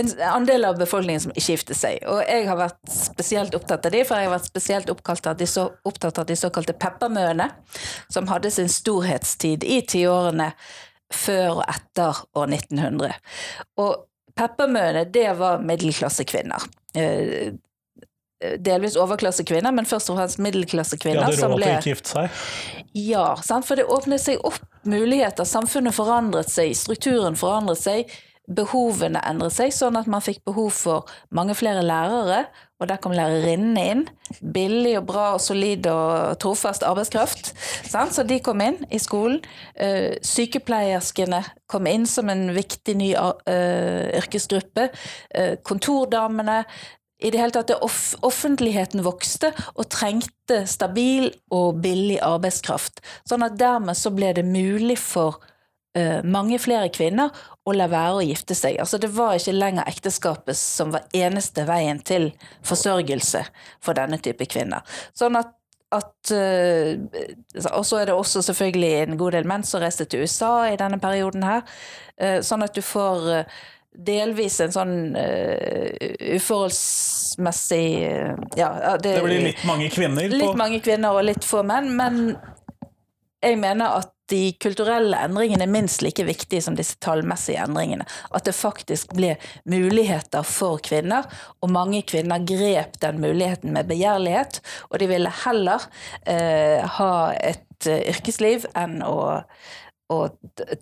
en 0.00 0.10
andel 0.30 0.66
av 0.68 0.78
befolkningen 0.80 1.22
som 1.26 1.32
ikke 1.34 1.54
gifter 1.54 1.78
seg. 1.78 2.02
Og 2.10 2.20
jeg 2.24 2.46
har 2.48 2.58
vært 2.58 2.92
spesielt 2.92 3.56
opptatt 3.56 3.86
av 3.88 3.94
de, 3.94 4.04
for 4.08 4.18
jeg 4.18 4.30
har 4.30 4.34
vært 4.34 4.50
spesielt 4.50 4.90
av 4.90 5.38
de, 5.38 5.48
så, 5.48 5.66
opptatt 5.88 6.20
av 6.22 6.28
de 6.28 6.36
såkalte 6.38 6.76
peppermøene, 6.80 7.50
som 8.12 8.28
hadde 8.30 8.52
sin 8.54 8.70
storhetstid 8.72 9.64
i 9.64 9.80
tiårene 9.86 10.52
før 11.10 11.60
og 11.60 11.64
etter 11.68 12.22
år 12.38 12.54
1900. 12.54 13.18
Og 13.82 14.06
Peppermøene, 14.40 15.04
det 15.12 15.32
var 15.36 15.60
middelklassekvinner. 15.60 16.62
Eh, 16.94 17.52
delvis 18.64 18.96
overklassekvinner, 18.96 19.74
men 19.76 19.88
først 19.88 20.12
og 20.12 20.16
fremst 20.16 20.40
middelklassekvinner. 20.40 21.20
De 21.20 21.26
hadde 21.26 21.50
råd 21.50 21.60
til 21.60 21.66
å 21.66 21.74
ikke 21.74 21.92
gifte 21.92 22.14
seg? 22.14 22.44
Ja, 22.96 23.26
sant? 23.44 23.68
for 23.68 23.76
det 23.76 23.84
åpnet 23.84 24.22
seg 24.22 24.40
opp 24.46 24.62
muligheter. 24.88 25.44
Samfunnet 25.44 25.96
forandret 25.96 26.48
seg, 26.52 26.72
strukturen 26.78 27.36
forandret 27.36 27.82
seg 27.82 28.14
behovene 28.50 29.22
endret 29.28 29.54
seg, 29.54 29.72
sånn 29.74 29.98
at 30.00 30.08
man 30.10 30.24
fikk 30.24 30.42
behov 30.48 30.72
for 30.74 31.10
mange 31.34 31.54
flere 31.58 31.84
lærere, 31.86 32.44
og 32.80 32.88
der 32.88 33.00
kom 33.02 33.12
lærerinnene 33.12 33.82
inn. 33.92 34.04
Billig 34.54 34.94
og 34.98 35.08
bra 35.10 35.24
og 35.34 35.42
solid 35.44 35.84
og 35.90 36.38
trofast 36.40 36.84
arbeidskraft. 36.86 37.52
Sant? 37.90 38.14
Så 38.16 38.24
de 38.24 38.38
kom 38.44 38.62
inn 38.64 38.78
i 38.88 39.00
skolen. 39.02 39.42
Uh, 39.76 40.16
sykepleierskene 40.24 41.42
kom 41.70 41.88
inn 41.90 42.08
som 42.08 42.32
en 42.32 42.48
viktig 42.56 42.96
ny 42.96 43.10
uh, 43.18 44.08
yrkesgruppe. 44.22 44.88
Uh, 45.34 45.54
kontordamene. 45.66 46.62
I 47.20 47.28
det 47.34 47.42
hele 47.42 47.52
tatt, 47.52 47.74
off 47.84 48.14
Offentligheten 48.24 49.04
vokste 49.04 49.52
og 49.74 49.90
trengte 49.92 50.62
stabil 50.64 51.28
og 51.52 51.82
billig 51.84 52.16
arbeidskraft. 52.24 53.04
Sånn 53.28 53.44
at 53.44 53.60
dermed 53.60 53.98
så 53.98 54.12
ble 54.14 54.32
det 54.40 54.48
mulig 54.48 54.96
for 55.02 55.42
mange 56.22 56.54
flere 56.62 56.86
kvinner 56.94 57.34
å 57.68 57.74
la 57.76 57.86
være 57.92 58.18
å 58.18 58.24
gifte 58.24 58.56
seg. 58.56 58.78
Altså 58.80 58.98
Det 59.00 59.10
var 59.14 59.36
ikke 59.36 59.56
lenger 59.56 59.88
ekteskapet 59.90 60.58
som 60.58 60.94
var 60.94 61.08
eneste 61.16 61.66
veien 61.68 62.00
til 62.00 62.30
forsørgelse 62.66 63.44
for 63.84 63.98
denne 63.98 64.20
type 64.22 64.46
kvinner. 64.50 64.86
Sånn 65.16 65.36
at, 65.40 65.52
at 65.92 66.32
uh, 66.32 66.94
Og 67.74 67.84
så 67.86 68.00
er 68.00 68.08
det 68.08 68.16
også 68.16 68.44
selvfølgelig 68.46 68.94
en 69.02 69.20
god 69.20 69.36
del 69.36 69.50
menn 69.50 69.66
som 69.66 69.82
reiste 69.82 70.08
til 70.08 70.24
USA 70.24 70.70
i 70.70 70.78
denne 70.80 71.00
perioden 71.02 71.44
her. 71.44 71.66
Uh, 72.16 72.40
sånn 72.46 72.64
at 72.64 72.76
du 72.76 72.82
får 72.84 73.44
delvis 73.90 74.60
en 74.62 74.72
sånn 74.72 74.94
uh, 75.18 75.90
uforholdsmessig 76.36 77.86
uh, 78.06 78.38
ja, 78.56 78.70
det, 79.02 79.16
det, 79.16 79.24
blir 79.24 79.44
litt 79.50 79.64
mange 79.68 79.90
kvinner? 79.92 80.30
Litt 80.30 80.58
mange 80.58 80.80
kvinner 80.84 81.18
og 81.18 81.26
litt 81.26 81.46
få 81.46 81.64
menn, 81.66 81.90
men 81.98 82.22
jeg 83.42 83.58
mener 83.60 84.00
at 84.00 84.14
de 84.30 84.40
kulturelle 84.62 85.18
endringene 85.26 85.66
er 85.66 85.72
minst 85.72 86.04
like 86.04 86.24
viktige 86.26 86.62
som 86.64 86.76
disse 86.78 86.98
tallmessige 87.02 87.62
endringene. 87.64 88.06
At 88.34 88.46
det 88.48 88.56
faktisk 88.56 89.14
ble 89.16 89.34
muligheter 89.68 90.46
for 90.46 90.82
kvinner, 90.84 91.28
og 91.60 91.74
mange 91.74 92.02
kvinner 92.08 92.42
grep 92.46 92.98
den 93.02 93.20
muligheten 93.22 93.74
med 93.76 93.90
begjærlighet. 93.90 94.60
Og 94.90 95.02
de 95.02 95.10
ville 95.10 95.34
heller 95.44 95.86
eh, 96.24 96.86
ha 96.98 97.12
et 97.34 97.90
eh, 97.90 98.06
yrkesliv 98.14 98.66
enn 98.78 99.00
å 99.06 99.18
å 100.10 100.18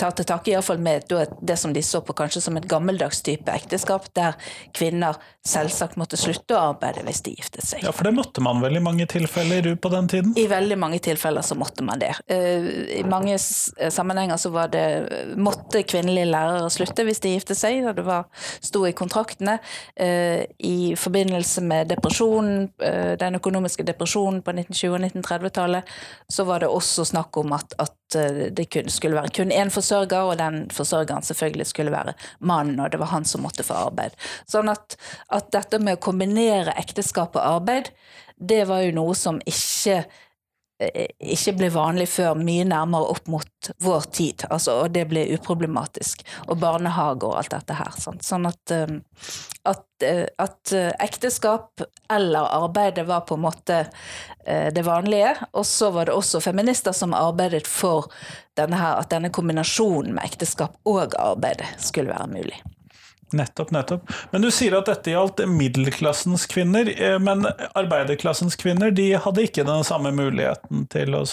ta 0.00 0.10
til 0.16 0.26
takke 0.28 0.52
iallfall 0.52 0.80
med 0.82 1.08
det 1.40 1.56
som 1.60 1.72
de 1.74 1.82
så 1.84 2.00
på 2.04 2.16
kanskje 2.16 2.42
som 2.44 2.56
et 2.56 2.68
gammeldags 2.68 3.20
type 3.26 3.52
ekteskap, 3.52 4.08
der 4.16 4.38
kvinner 4.76 5.18
selvsagt 5.48 5.98
måtte 6.00 6.18
slutte 6.20 6.56
å 6.56 6.70
arbeide 6.72 7.04
hvis 7.06 7.20
de 7.26 7.34
giftet 7.36 7.64
seg. 7.64 7.84
Ja, 7.84 7.92
For 7.94 8.08
det 8.08 8.14
måtte 8.16 8.42
man 8.44 8.62
vel 8.64 8.78
i 8.80 8.84
mange 8.84 9.06
tilfeller 9.10 9.70
på 9.80 9.92
den 9.92 10.08
tiden? 10.10 10.34
I 10.40 10.46
veldig 10.50 10.78
mange 10.80 11.00
tilfeller 11.04 11.44
så 11.44 11.56
måtte 11.58 11.84
man 11.86 12.00
det. 12.02 12.14
Eh, 12.30 12.68
I 13.00 13.04
mange 13.08 13.36
sammenhenger 13.38 14.40
så 14.40 14.52
var 14.54 14.72
det 14.72 14.84
måtte 15.36 15.84
kvinnelige 15.88 16.30
lærere 16.32 16.72
slutte 16.72 17.04
hvis 17.08 17.22
de 17.24 17.34
giftet 17.36 17.60
seg, 17.60 17.82
og 17.88 17.98
det 17.98 18.06
var, 18.08 18.28
sto 18.64 18.84
i 18.88 18.94
kontraktene. 18.96 19.58
Eh, 19.96 20.44
I 20.58 20.94
forbindelse 20.98 21.64
med 21.68 21.92
depresjonen, 21.92 22.68
eh, 22.84 23.14
den 23.20 23.40
økonomiske 23.40 23.86
depresjonen 23.88 24.42
på 24.42 24.56
1920- 24.56 24.96
og 24.96 25.00
1930-tallet, 25.04 25.96
så 26.28 26.44
var 26.48 26.64
det 26.64 26.72
også 26.72 27.06
snakk 27.08 27.36
om 27.40 27.56
at, 27.56 27.76
at 27.78 27.97
det 28.14 28.66
skulle 28.92 29.18
være 29.18 29.32
kun 29.36 29.52
én 29.52 29.72
forsørger, 29.72 30.30
og 30.30 30.38
den 30.40 30.70
forsørgeren 30.74 31.26
selvfølgelig 31.26 31.66
skulle 31.66 31.92
være 31.92 32.14
mannen, 32.40 32.80
og 32.80 32.92
det 32.92 33.00
var 33.00 33.12
han 33.12 33.24
som 33.28 33.44
måtte 33.44 33.66
få 33.66 33.76
arbeid. 33.88 34.16
Sånn 34.48 34.70
at, 34.72 34.96
at 35.34 35.52
dette 35.52 35.82
med 35.82 35.98
å 35.98 36.04
kombinere 36.08 36.76
ekteskap 36.80 37.36
og 37.36 37.44
arbeid, 37.44 37.92
det 38.38 38.64
var 38.70 38.84
jo 38.86 38.94
noe 38.94 39.18
som 39.18 39.40
ikke 39.50 40.04
Eh, 40.04 40.04
ikke 40.78 41.54
ble 41.58 41.68
vanlig 41.74 42.06
før 42.12 42.38
mye 42.38 42.62
nærmere 42.68 43.10
opp 43.10 43.26
mot 43.30 43.70
vår 43.82 44.06
tid. 44.14 44.44
Altså, 44.46 44.76
og 44.84 44.94
det 44.94 45.08
ble 45.10 45.24
uproblematisk. 45.34 46.22
Og 46.46 46.60
barnehage 46.62 47.26
og 47.26 47.38
alt 47.40 47.54
dette 47.56 47.78
her. 47.78 47.96
Sant? 47.98 48.22
Sånn 48.26 48.46
at, 48.46 48.74
eh, 48.74 48.94
at, 49.66 49.86
eh, 50.06 50.24
at, 50.38 50.74
ekteskap 51.02 51.82
eller 52.10 52.46
arbeidet 52.60 53.06
var 53.08 53.26
på 53.26 53.34
en 53.34 53.46
måte 53.48 53.86
det 54.48 54.80
vanlige. 54.86 55.34
Og 55.52 55.66
så 55.66 55.90
var 55.92 56.08
det 56.08 56.14
også 56.16 56.40
feminister 56.40 56.94
som 56.96 57.12
arbeidet 57.12 57.66
for 57.68 58.08
denne 58.56 58.78
her, 58.80 58.96
at 59.02 59.10
denne 59.12 59.28
kombinasjonen 59.34 60.14
med 60.16 60.24
ekteskap 60.24 60.78
og 60.88 61.12
arbeid 61.20 61.66
skulle 61.76 62.14
være 62.14 62.30
mulig. 62.32 62.62
Nettopp, 63.36 63.70
nettopp. 63.70 64.12
Men 64.30 64.42
du 64.42 64.48
sier 64.54 64.72
at 64.78 64.88
dette 64.88 65.12
gjaldt 65.12 65.42
middelklassens 65.52 66.46
kvinner, 66.48 66.88
eh, 66.88 67.18
men 67.20 67.44
arbeiderklassens 67.76 68.56
kvinner 68.56 68.92
de 68.94 69.10
hadde 69.20 69.44
ikke 69.44 69.66
den 69.68 69.84
samme 69.84 70.12
muligheten 70.16 70.86
til 70.92 71.16
å 71.18 71.24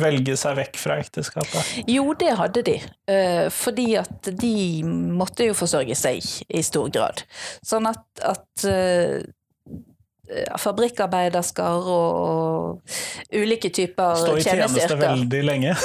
velge 0.00 0.36
seg 0.40 0.56
vekk 0.56 0.80
fra 0.80 0.96
ekteskapet? 1.02 1.82
Jo, 1.92 2.08
det 2.16 2.32
hadde 2.40 2.64
de, 2.66 2.76
eh, 3.12 3.46
fordi 3.52 3.88
at 4.00 4.30
de 4.32 4.82
måtte 4.86 5.50
jo 5.50 5.56
forsørge 5.56 5.96
seg 5.98 6.24
i 6.48 6.62
stor 6.64 6.88
grad. 6.94 7.26
Sånn 7.64 7.88
at, 7.90 8.06
at 8.24 8.64
eh, 8.70 9.20
fabrikkarbeidersker 10.58 11.90
og 11.92 12.80
ulike 13.36 13.70
typer 13.70 14.16
tjenesteyrker. 14.16 14.24
Stå 14.24 14.36
i 14.40 14.48
tjeneste 14.48 14.98
veldig 15.04 15.44
lenge? 15.44 15.76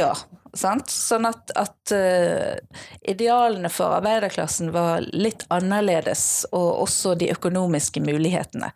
ja. 0.00 0.14
Sant? 0.54 0.90
Sånn 0.90 1.26
at, 1.28 1.50
at 1.58 1.94
uh, 1.94 2.82
idealene 3.02 3.70
for 3.72 3.96
arbeiderklassen 3.96 4.70
var 4.74 5.04
litt 5.12 5.44
annerledes, 5.54 6.44
og 6.54 6.84
også 6.86 7.16
de 7.18 7.32
økonomiske 7.34 8.02
mulighetene. 8.04 8.70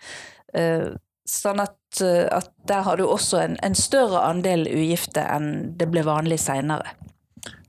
Uh, 0.57 0.97
sånn 1.29 1.63
at, 1.63 1.79
uh, 2.03 2.27
at, 2.41 2.51
der 2.69 2.83
har 2.89 2.99
du 2.99 3.07
også 3.07 3.45
en, 3.45 3.59
en, 3.63 3.79
større 3.79 4.25
andel 4.27 4.67
ugifte 4.67 5.23
enn 5.23 5.77
det 5.79 5.91
ble 5.93 6.03
vanlig 6.07 6.41
seinere. 6.43 6.97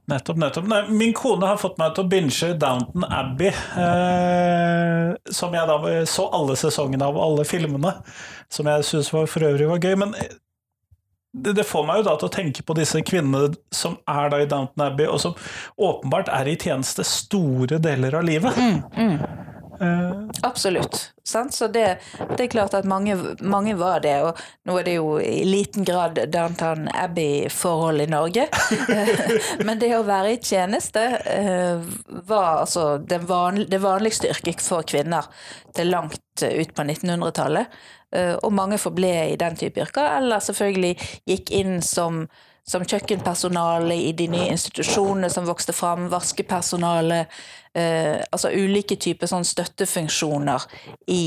Nettopp, 0.09 0.39
nettopp. 0.41 0.65
Nei, 0.65 0.81
min 0.89 1.13
kone 1.13 1.45
har 1.51 1.59
fått 1.61 1.77
meg 1.77 1.93
til 1.93 2.07
å 2.07 2.09
binge 2.09 2.47
Downton 2.57 3.03
Abbey, 3.05 3.51
eh, 3.53 5.11
som 5.29 5.53
jeg 5.53 5.69
da 5.69 5.75
så 6.09 6.25
alle 6.33 6.55
sesongene 6.57 7.05
av, 7.05 7.19
alle 7.21 7.45
filmene, 7.45 7.91
som 8.49 8.65
jeg 8.71 8.87
syns 8.87 9.11
for 9.13 9.45
øvrig 9.51 9.67
var 9.69 9.85
gøy. 9.85 9.93
Men 10.01 10.15
det, 11.31 11.53
det, 11.53 11.63
får 11.63 11.85
meg 11.85 11.99
jo 11.99 12.07
da 12.07 12.15
til 12.17 12.29
å 12.29 12.33
tenke 12.33 12.63
på 12.65 12.75
disse 12.77 13.01
kvinnene 13.05 13.53
som 13.75 13.99
er 14.09 14.31
da 14.33 14.39
i 14.41 14.47
Downton 14.49 14.85
Abbey, 14.87 15.05
og 15.05 15.21
som 15.21 15.35
åpenbart 15.77 16.31
er 16.33 16.49
i 16.49 16.57
tjeneste 16.57 17.05
store 17.05 17.77
deler 17.83 18.17
av 18.17 18.25
livet. 18.25 18.57
Mm, 18.57 18.79
mm. 18.97 19.58
Uh. 19.81 20.29
Absolutt. 20.43 21.11
Sant? 21.23 21.53
Så 21.53 21.67
det, 21.67 21.97
det, 22.37 22.43
er 22.43 22.51
klart 22.51 22.73
at 22.73 22.87
mange, 22.89 23.15
mange, 23.39 23.75
var 23.79 24.01
det. 24.03 24.15
Og 24.25 24.39
nå 24.67 24.77
er 24.79 24.87
det 24.87 24.95
jo 24.97 25.13
i 25.23 25.43
liten 25.47 25.85
grad 25.87 26.19
Downtown 26.33 26.89
Abbey-forhold 26.93 28.01
i 28.03 28.09
Norge. 28.11 28.47
Men 29.67 29.79
det 29.79 29.93
å 29.97 30.03
være 30.07 30.35
i 30.35 30.41
tjeneste 30.41 31.05
uh, 31.21 31.85
var 32.27 32.65
altså 32.65 32.97
det, 32.97 33.21
vanlig, 33.29 33.69
det 33.71 33.81
vanligste 33.83 34.33
yrket 34.33 34.63
for 34.65 34.87
kvinner 34.87 35.29
til 35.75 35.93
langt 35.93 36.43
ut 36.43 36.75
på 36.75 36.85
1900-tallet. 36.85 37.79
Eh, 38.15 38.35
og 38.41 38.53
mange 38.55 38.79
forble 38.81 39.11
i 39.33 39.37
den 39.39 39.57
type 39.59 39.81
yrker, 39.83 40.17
eller 40.17 40.41
selvfølgelig 40.41 40.95
gikk 41.29 41.51
inn 41.53 41.77
som 41.85 42.23
som 42.67 42.85
kjøkkenpersonale 42.85 43.95
i 43.95 44.11
de 44.13 44.27
nye 44.31 44.51
institusjonene 44.53 45.29
som 45.31 45.47
vokste 45.47 45.73
fram, 45.73 46.07
vaskepersonale, 46.11 47.23
eh, 47.73 48.19
altså 48.31 48.51
ulike 48.53 48.97
typer 48.99 49.29
sånn 49.29 49.45
støttefunksjoner 49.47 50.65
i 51.09 51.23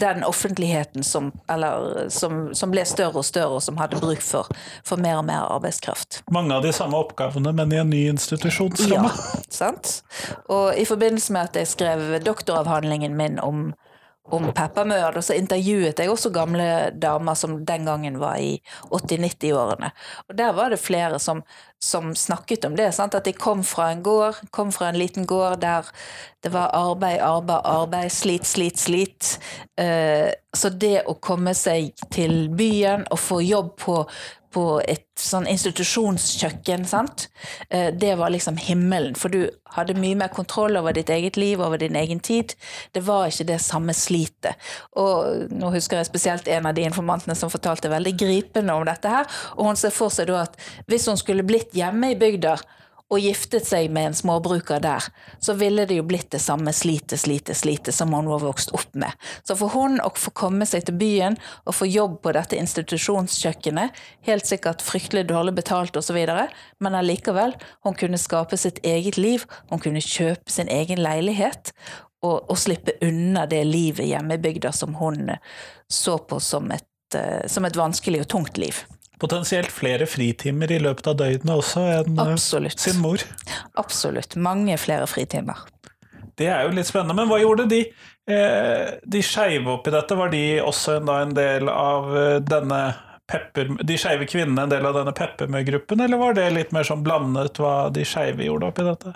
den 0.00 0.24
offentligheten 0.26 1.06
som, 1.06 1.30
eller, 1.52 2.06
som, 2.12 2.54
som, 2.54 2.72
ble 2.72 2.84
større 2.88 3.22
og 3.22 3.28
større, 3.28 3.56
og 3.58 3.64
som 3.64 3.80
hadde 3.80 4.00
bruk 4.02 4.22
for, 4.24 4.50
for, 4.84 5.00
mer 5.00 5.20
og 5.22 5.26
mer 5.30 5.48
arbeidskraft. 5.56 6.22
Mange 6.32 6.56
av 6.56 6.66
de 6.66 6.74
samme 6.76 6.98
oppgavene, 7.00 7.54
men 7.56 7.72
i 7.72 7.80
en 7.80 7.92
ny 7.92 8.04
institusjonsramme. 8.12 9.12
Ja, 9.12 9.42
sant. 9.52 10.00
Og 10.52 10.76
i 10.76 10.86
forbindelse 10.88 11.36
med 11.36 11.50
at 11.50 11.60
jeg 11.62 11.72
skrev 11.72 12.08
doktoravhandlingen 12.24 13.16
min 13.16 13.40
om 13.42 13.70
om 14.34 14.48
peppermøer, 14.54 15.20
så 15.22 15.36
intervjuet 15.38 16.00
jeg 16.00 16.10
også 16.10 16.32
gamle 16.34 16.90
damer 16.98 17.36
som 17.38 17.60
den 17.66 17.86
gangen 17.86 18.18
var 18.18 18.40
i 18.42 18.56
80-90-årene. 18.90 19.92
Og 20.28 20.38
der 20.38 20.54
var 20.56 20.72
det 20.74 20.80
flere 20.82 21.20
som, 21.22 21.42
som 21.82 22.14
snakket 22.18 22.66
om 22.66 22.76
det. 22.78 22.90
Sant? 22.94 23.14
At 23.14 23.28
de 23.28 23.34
kom 23.36 23.62
fra 23.64 23.90
en 23.92 24.02
gård, 24.02 24.40
kom 24.50 24.72
fra 24.74 24.90
en 24.90 24.98
liten 24.98 25.26
gård 25.26 25.60
der 25.62 25.86
det 26.44 26.52
var 26.54 26.74
arbeid, 26.74 27.20
arbeid, 27.20 27.62
arbeid, 27.64 28.12
slit, 28.12 28.46
slit, 28.46 28.78
slit. 28.78 29.36
Eh, 29.78 30.30
så 30.56 30.70
det 30.70 31.02
å 31.06 31.16
komme 31.18 31.54
seg 31.54 31.94
til 32.14 32.46
byen 32.54 33.06
og 33.10 33.18
få 33.18 33.40
jobb 33.42 33.72
på 33.82 34.02
på 34.56 34.64
et 34.88 35.04
sånn 35.20 35.46
institusjonskjøkken, 35.50 36.86
sant. 36.88 37.26
Eh, 37.68 37.90
det 37.92 38.14
var 38.20 38.32
liksom 38.32 38.56
himmelen, 38.60 39.16
for 39.18 39.32
du 39.32 39.50
hadde 39.76 39.96
mye 40.00 40.16
mer 40.16 40.32
kontroll 40.32 40.78
over 40.80 40.96
ditt 40.96 41.12
eget 41.12 41.36
liv, 41.40 41.60
over 41.60 41.80
din 41.80 41.96
egen 41.98 42.22
tid. 42.24 42.54
Det 42.96 43.04
var 43.04 43.28
ikke 43.28 43.48
det 43.50 43.60
samme 43.64 43.94
slitet. 43.96 44.56
Og 44.96 45.52
nå 45.52 45.72
husker 45.74 46.00
jeg 46.00 46.08
spesielt 46.08 46.48
en 46.48 46.70
av 46.70 46.76
de 46.76 46.86
informantene 46.88 47.36
som 47.36 47.52
fortalte 47.52 47.92
veldig 47.92 48.14
gripende 48.16 48.76
om 48.76 48.86
dette 48.88 49.12
her, 49.12 49.28
og 49.56 49.70
hun 49.70 49.80
ser 49.80 49.94
for 49.94 50.14
seg 50.14 50.30
da 50.30 50.46
at 50.46 50.56
hvis 50.88 51.08
hun 51.10 51.20
skulle 51.20 51.46
blitt 51.46 51.76
hjemme 51.76 52.14
i 52.14 52.18
bygda 52.18 52.56
og 53.06 53.22
giftet 53.22 53.66
seg 53.66 53.90
med 53.94 54.08
en 54.08 54.16
småbruker 54.18 54.80
der, 54.82 55.04
så 55.38 55.54
ville 55.58 55.84
det 55.86 56.00
jo 56.00 56.06
blitt 56.06 56.32
det 56.34 56.40
samme 56.42 56.72
slite, 56.74 57.18
slite, 57.20 57.54
slite 57.54 57.94
som 57.94 58.14
hun 58.14 58.26
var 58.30 58.42
vokst 58.42 58.72
opp 58.74 58.96
med. 58.98 59.14
Så 59.46 59.54
for 59.58 59.70
hun 59.76 60.00
å 60.02 60.10
få 60.18 60.32
komme 60.34 60.66
seg 60.66 60.88
til 60.88 60.98
byen 60.98 61.38
og 61.64 61.76
få 61.78 61.86
jobb 61.86 62.18
på 62.24 62.34
dette 62.34 62.58
institusjonskjøkkenet, 62.58 63.94
helt 64.26 64.50
sikkert 64.50 64.82
fryktelig 64.82 65.28
dårlig 65.30 65.54
betalt 65.60 65.96
osv., 65.98 66.18
men 66.82 66.98
allikevel, 66.98 67.54
hun 67.86 67.94
kunne 67.98 68.18
skape 68.18 68.58
sitt 68.58 68.82
eget 68.86 69.20
liv, 69.20 69.46
hun 69.70 69.82
kunne 69.82 70.02
kjøpe 70.02 70.50
sin 70.50 70.70
egen 70.72 71.02
leilighet. 71.02 71.72
Og, 72.24 72.48
og 72.50 72.56
slippe 72.58 72.94
unna 73.04 73.44
det 73.46 73.60
livet 73.68 74.08
hjemme 74.08 74.34
i 74.34 74.40
bygda 74.42 74.72
som 74.74 74.96
hun 74.98 75.28
så 75.92 76.16
på 76.18 76.40
som 76.42 76.72
et, 76.74 76.88
eh, 77.14 77.44
som 77.46 77.68
et 77.68 77.76
vanskelig 77.76 78.24
og 78.24 78.30
tungt 78.32 78.58
liv 78.58 78.80
potensielt 79.22 79.72
flere 79.72 80.06
fritimer 80.10 80.72
i 80.72 80.80
løpet 80.82 81.08
av 81.12 81.16
døgnet 81.22 81.54
også 81.54 81.84
enn 82.00 82.18
eh, 82.18 82.34
Absolutt. 82.34 82.82
sin 82.82 83.00
mor. 83.02 83.22
Absolutt. 83.80 84.36
Mange 84.36 84.76
flere 84.80 85.08
fritimer. 85.10 85.64
Det 86.36 86.50
er 86.52 86.66
jo 86.66 86.74
litt 86.76 86.88
spennende. 86.88 87.16
Men 87.16 87.30
hva 87.30 87.38
gjorde 87.40 87.68
de, 87.70 87.80
eh, 88.28 88.96
de 89.02 89.22
skeive 89.24 89.72
oppi 89.72 89.92
dette? 89.94 90.18
Var 90.18 90.32
de 90.34 90.44
også 90.60 90.98
en 91.00 91.32
del 91.36 91.70
av 91.72 92.12
eh, 92.16 92.38
denne 92.44 92.80
pepper, 93.26 93.70
de 93.82 93.96
skeive 93.98 94.26
kvinnene 94.30 94.62
en 94.66 94.70
del 94.70 94.86
av 94.86 94.94
denne 94.94 95.12
Peppermø-gruppen, 95.16 96.00
eller 96.04 96.20
var 96.20 96.36
det 96.38 96.46
litt 96.54 96.74
mer 96.74 96.86
sånn 96.86 97.02
blandet 97.06 97.58
hva 97.58 97.88
de 97.90 98.04
skeive 98.06 98.46
gjorde 98.46 98.70
oppi 98.70 98.84
dette? 98.86 99.14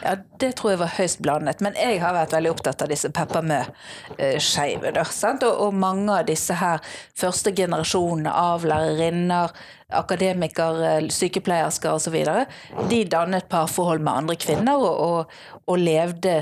Ja, 0.00 0.14
det 0.40 0.54
tror 0.56 0.72
jeg 0.72 0.80
var 0.80 0.94
høyst 0.96 1.20
blandet, 1.24 1.60
men 1.64 1.76
jeg 1.76 1.98
har 2.00 2.16
vært 2.16 2.32
veldig 2.36 2.54
opptatt 2.54 2.86
av 2.86 2.92
disse 2.92 3.10
Peppermø-skeive. 3.12 4.94
Og, 4.94 5.44
og 5.50 5.76
mange 5.76 6.16
av 6.16 6.24
disse 6.30 6.56
her 6.56 6.80
første 7.18 7.52
generasjonene 7.56 8.32
av 8.32 8.64
lærerinner, 8.68 9.52
akademikere, 9.90 10.96
sykepleiersker 11.12 11.92
osv. 11.98 12.16
De 12.88 13.04
dannet 13.10 13.48
parforhold 13.50 14.00
med 14.00 14.22
andre 14.22 14.36
kvinner 14.40 14.80
og, 14.80 15.00
og, 15.04 15.38
og 15.66 15.80
levde, 15.82 16.36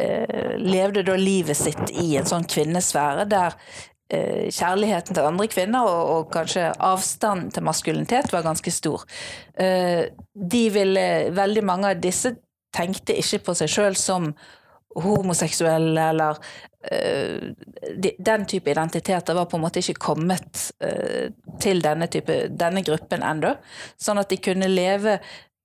eh, 0.00 0.54
levde 0.58 1.04
da 1.06 1.16
livet 1.20 1.58
sitt 1.58 1.92
i 1.92 2.14
en 2.18 2.28
sånn 2.28 2.48
kvinnesfære 2.48 3.28
der 3.30 3.58
kjærligheten 4.10 5.16
til 5.16 5.26
andre 5.26 5.46
kvinner 5.50 5.86
og, 5.88 6.10
og 6.14 6.26
kanskje 6.34 6.68
avstanden 6.82 7.48
til 7.54 7.64
maskulinitet 7.66 8.32
var 8.32 8.44
ganske 8.46 8.72
stor. 8.74 9.06
Eh, 9.56 10.04
de 10.34 10.64
ville, 10.74 11.06
veldig 11.34 11.64
mange 11.64 11.94
av 11.94 12.02
disse 12.02 12.34
tenkte 12.74 13.16
ikke 13.16 13.42
på 13.46 13.56
seg 13.58 13.72
sjøl 13.72 13.98
som 13.98 14.32
homoseksuelle 14.94 16.10
eller 16.12 16.38
de, 16.84 18.10
Den 18.20 18.44
type 18.46 18.70
identiteter 18.70 19.34
var 19.34 19.46
på 19.48 19.56
en 19.56 19.62
måte 19.64 19.80
ikke 19.80 19.96
kommet 20.04 20.66
til 21.58 21.80
denne, 21.82 22.06
type, 22.12 22.36
denne 22.52 22.82
gruppen 22.84 23.24
ennå. 23.24 23.54
Sånn 23.96 24.20
at 24.20 24.28
de 24.30 24.36
kunne 24.44 24.68
leve 24.68 25.16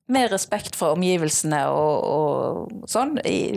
med 0.10 0.32
respekt 0.32 0.78
for 0.78 0.98
omgivelsene 0.98 1.60
og, 1.70 2.06
og 2.10 2.88
sånn 2.90 3.20
i, 3.30 3.54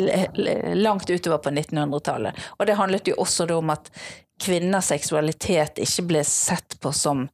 langt 0.77 1.09
utover 1.09 1.41
på 1.41 1.53
1900-tallet. 1.55 2.43
Og 2.59 2.69
det 2.69 2.77
handlet 2.77 3.09
jo 3.09 3.17
også 3.23 3.49
om 3.57 3.73
at 3.73 3.89
kvinners 4.43 4.91
seksualitet 4.93 5.81
ikke 5.83 6.07
ble 6.11 6.25
sett 6.27 6.77
på 6.83 6.93
som, 6.97 7.25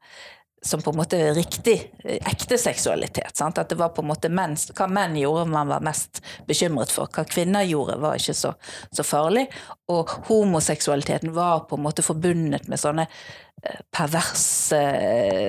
som 0.62 0.82
på 0.82 0.92
en 0.92 0.98
måte 1.00 1.18
riktig, 1.36 1.76
ekte 2.04 2.58
seksualitet. 2.60 3.32
Sant? 3.36 3.58
At 3.58 3.70
det 3.72 3.78
var 3.80 3.94
på 3.96 4.04
en 4.04 4.10
måte 4.10 4.30
menn, 4.32 4.56
Hva 4.76 4.88
menn 4.90 5.16
gjorde 5.18 5.46
man 5.50 5.70
var 5.70 5.84
mest 5.84 6.22
bekymret 6.48 6.92
for. 6.94 7.10
Hva 7.12 7.24
kvinner 7.28 7.66
gjorde 7.68 7.98
var 8.02 8.18
ikke 8.20 8.36
så, 8.36 8.54
så 8.90 9.06
farlig. 9.06 9.48
Og 9.92 10.10
homoseksualiteten 10.28 11.34
var 11.36 11.66
på 11.68 11.78
en 11.78 11.86
måte 11.86 12.06
forbundet 12.06 12.68
med 12.68 12.80
sånne 12.80 13.06
eh, 13.08 13.80
perverse, 13.94 14.82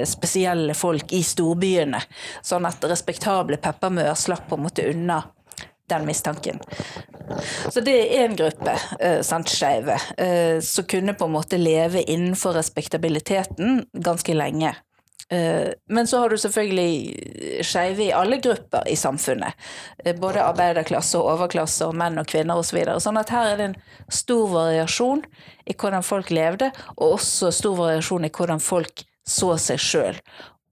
spesielle 0.07 0.77
folk 0.77 1.13
i 1.17 1.23
storbyene. 1.25 2.01
Sånn 2.45 2.69
at 2.69 2.87
respektable 2.87 3.59
peppermøer 3.61 4.15
slapp 4.17 4.47
på 4.49 4.59
en 4.59 4.67
måte 4.69 4.87
unna 4.93 5.23
den 5.89 6.05
mistanken. 6.07 6.59
Så 7.69 7.81
det 7.85 7.95
er 7.95 8.27
én 8.27 8.35
gruppe, 8.37 8.75
eh, 8.99 9.21
sant, 9.21 9.49
skeive, 9.49 9.99
eh, 10.17 10.59
som 10.61 10.85
kunne 10.85 11.13
på 11.13 11.25
en 11.25 11.35
måte 11.35 11.57
leve 11.57 12.03
innenfor 12.03 12.53
respektabiliteten 12.57 13.85
ganske 13.93 14.33
lenge. 14.33 14.75
Eh, 15.29 15.67
men 15.89 16.07
så 16.07 16.19
har 16.19 16.29
du 16.29 16.37
selvfølgelig 16.37 17.63
skeive 17.65 18.03
i 18.07 18.13
alle 18.13 18.39
grupper 18.41 18.87
i 18.89 18.95
samfunnet. 18.95 19.53
Både 20.17 20.41
arbeiderklasse 20.41 21.19
og 21.19 21.35
overklasse 21.35 21.85
og 21.85 21.93
menn 21.99 22.17
og 22.17 22.27
kvinner 22.27 22.57
osv. 22.57 22.71
Så 22.71 22.79
videre. 22.79 22.97
sånn 23.03 23.19
at 23.21 23.29
her 23.29 23.51
er 23.51 23.57
det 23.57 23.67
en 23.69 23.77
stor 24.09 24.47
variasjon 24.49 25.21
i 25.69 25.73
hvordan 25.73 26.03
folk 26.03 26.31
levde, 26.33 26.71
og 26.97 27.19
også 27.19 27.53
stor 27.53 27.77
variasjon 27.77 28.25
i 28.25 28.33
hvordan 28.33 28.59
folk 28.59 29.05
så 29.27 29.53
seg 29.61 29.77
sjøl. 29.77 30.19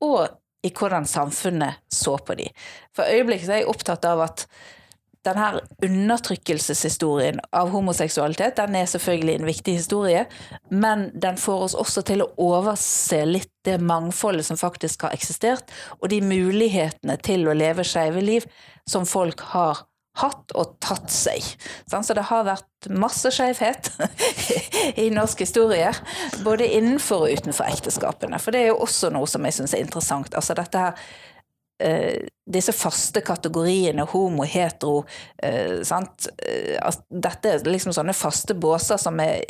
Og 0.02 0.26
i 0.66 0.72
hvordan 0.74 1.06
samfunnet 1.06 1.84
så 1.94 2.18
på 2.18 2.36
dem. 2.40 2.50
For 2.96 3.06
øyeblikket 3.06 3.50
er 3.50 3.62
jeg 3.62 3.70
opptatt 3.70 4.06
av 4.10 4.26
at 4.26 4.48
denne 5.28 5.62
undertrykkelseshistorien 5.84 7.42
av 7.56 7.72
homoseksualitet 7.74 8.58
den 8.60 8.78
er 8.80 8.88
selvfølgelig 8.90 9.36
en 9.38 9.50
viktig 9.50 9.76
historie, 9.82 10.24
men 10.70 11.10
den 11.14 11.38
får 11.42 11.68
oss 11.68 11.78
også 11.78 12.06
til 12.08 12.24
å 12.24 12.32
overse 12.48 13.24
litt 13.28 13.52
det 13.68 13.78
mangfoldet 13.84 14.48
som 14.48 14.60
faktisk 14.60 15.06
har 15.08 15.16
eksistert, 15.18 15.70
og 16.00 16.10
de 16.14 16.22
mulighetene 16.24 17.18
til 17.24 17.48
å 17.48 17.58
leve 17.58 17.86
skeive 17.88 18.24
liv 18.24 18.48
som 18.88 19.06
folk 19.08 19.44
har 19.52 19.84
hatt 20.18 20.54
og 20.58 20.78
tatt 20.82 21.12
seg. 21.14 21.46
Så 21.90 22.16
det 22.18 22.26
har 22.32 22.48
vært 22.48 22.90
masse 22.90 23.30
skeivhet 23.34 23.92
i 25.04 25.10
norsk 25.14 25.44
historie, 25.46 25.92
både 26.46 26.70
innenfor 26.78 27.28
og 27.28 27.38
utenfor 27.38 27.70
ekteskapene. 27.70 28.40
For 28.42 28.56
det 28.56 28.64
er 28.64 28.72
jo 28.72 28.82
også 28.88 29.12
noe 29.14 29.30
som 29.30 29.46
jeg 29.46 29.60
syns 29.60 29.76
er 29.78 29.86
interessant. 29.86 30.34
Altså 30.38 30.58
dette 30.58 30.88
her 30.88 31.10
disse 31.78 32.74
faste 32.74 33.22
kategoriene 33.22 34.06
homo, 34.10 34.46
hetero 34.48 35.04
eh, 35.44 35.84
sant? 35.86 36.30
At 36.82 37.04
Dette 37.08 37.54
er 37.54 37.70
liksom 37.70 37.94
sånne 37.96 38.16
faste 38.18 38.56
båser 38.58 39.00
som 39.02 39.20
er 39.22 39.44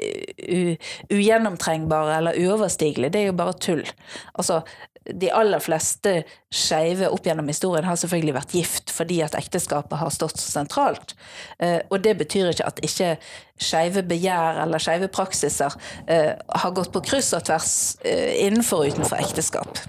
ugjennomtrengbare 1.13 2.17
eller 2.17 2.39
uoverstigelige. 2.41 3.13
Det 3.13 3.21
er 3.21 3.29
jo 3.29 3.39
bare 3.39 3.57
tull. 3.61 3.85
Altså, 4.33 4.63
de 5.07 5.29
aller 5.31 5.63
fleste 5.63 6.17
skeive 6.51 7.07
opp 7.07 7.27
gjennom 7.29 7.47
historien 7.47 7.87
har 7.87 7.95
selvfølgelig 7.99 8.35
vært 8.35 8.55
gift 8.57 8.91
fordi 8.91 9.21
at 9.23 9.37
ekteskapet 9.39 10.01
har 10.01 10.11
stått 10.11 10.41
sentralt. 10.41 11.15
og 11.63 12.01
det 12.03 12.17
betyr 12.19 12.51
ikke 12.51 12.67
at 12.67 12.81
ikke 12.83 13.13
skeive 13.55 14.03
begjær 14.03 14.59
eller 14.65 14.83
skeive 14.83 15.07
praksiser 15.07 15.79
har 16.09 16.75
gått 16.75 16.91
på 16.91 17.05
kryss 17.07 17.31
og 17.39 17.47
tvers 17.47 17.77
innenfor 18.03 18.83
og 18.83 18.97
utenfor 18.97 19.23
ekteskap. 19.23 19.79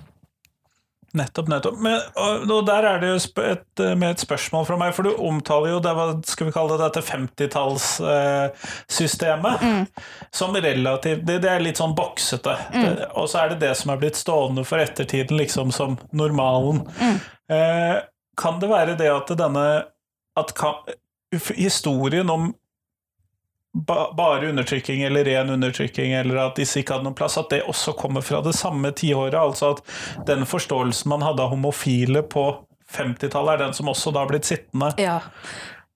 Nettopp, 1.16 1.46
nettopp. 1.48 1.78
Men, 1.80 2.02
og, 2.20 2.50
og, 2.50 2.66
der 2.68 2.84
er 2.84 2.98
det 3.00 3.08
jo 3.08 3.16
et, 3.40 3.80
eh, 3.80 3.94
med 3.96 4.10
et 4.12 4.20
spørsmål 4.20 4.66
fra 4.68 4.76
meg, 4.80 4.94
for 4.96 5.02
du 5.08 5.12
omtaler 5.24 5.68
jo 5.72 5.80
det, 5.84 5.92
skal 6.28 6.46
vi 6.48 6.52
kalle 6.52 6.72
det 6.74 6.84
dette 6.84 7.08
50-tallssystemet 7.08 9.54
eh, 9.56 9.72
mm. 9.72 9.84
som 10.40 10.50
relativt 10.52 11.24
det, 11.24 11.36
det, 11.46 11.50
er 11.50 11.64
litt 11.64 11.80
sånn 11.80 11.96
boksete. 11.96 12.54
Mm. 12.74 12.84
Det, 12.84 12.92
og 13.16 13.24
så 13.32 13.36
er 13.40 13.46
det 13.54 13.62
det 13.64 13.74
som 13.80 13.88
er 13.94 14.00
blitt 14.02 14.20
stående 14.20 14.62
for 14.68 14.76
ettertiden 14.84 15.36
liksom 15.40 15.68
som 15.72 15.90
normalen. 16.12 16.78
Mm. 17.00 17.16
Eh, 17.56 17.96
kan 18.38 18.54
det 18.60 18.68
være 18.70 19.00
det 19.00 19.10
at 19.10 19.28
denne 19.40 19.66
at 20.38 20.54
kan, 20.54 20.74
historien 21.56 22.30
om 22.30 22.54
ba, 23.86 24.12
bare 24.16 24.48
undertrykking 24.48 25.02
eller 25.02 25.24
ren 25.24 25.50
undertrykking, 25.50 26.12
eller 26.12 26.36
at 26.48 26.58
disse 26.58 26.80
ikke 26.80 26.96
hadde 26.96 27.08
noen 27.08 27.18
plass, 27.18 27.38
at 27.40 27.50
det 27.52 27.62
også 27.68 27.94
kommer 27.98 28.24
fra 28.24 28.42
det 28.44 28.54
samme 28.58 28.92
tiåret. 28.96 29.38
Altså 29.38 29.74
at 29.76 30.26
den 30.28 30.46
forståelsen 30.48 31.10
man 31.12 31.24
hadde 31.26 31.44
av 31.44 31.54
homofile 31.54 32.22
på 32.26 32.50
50-tallet, 32.92 33.54
er 33.54 33.66
den 33.66 33.76
som 33.76 33.90
også 33.92 34.12
da 34.14 34.24
har 34.24 34.30
blitt 34.30 34.48
sittende. 34.48 34.92
Ja. 35.00 35.20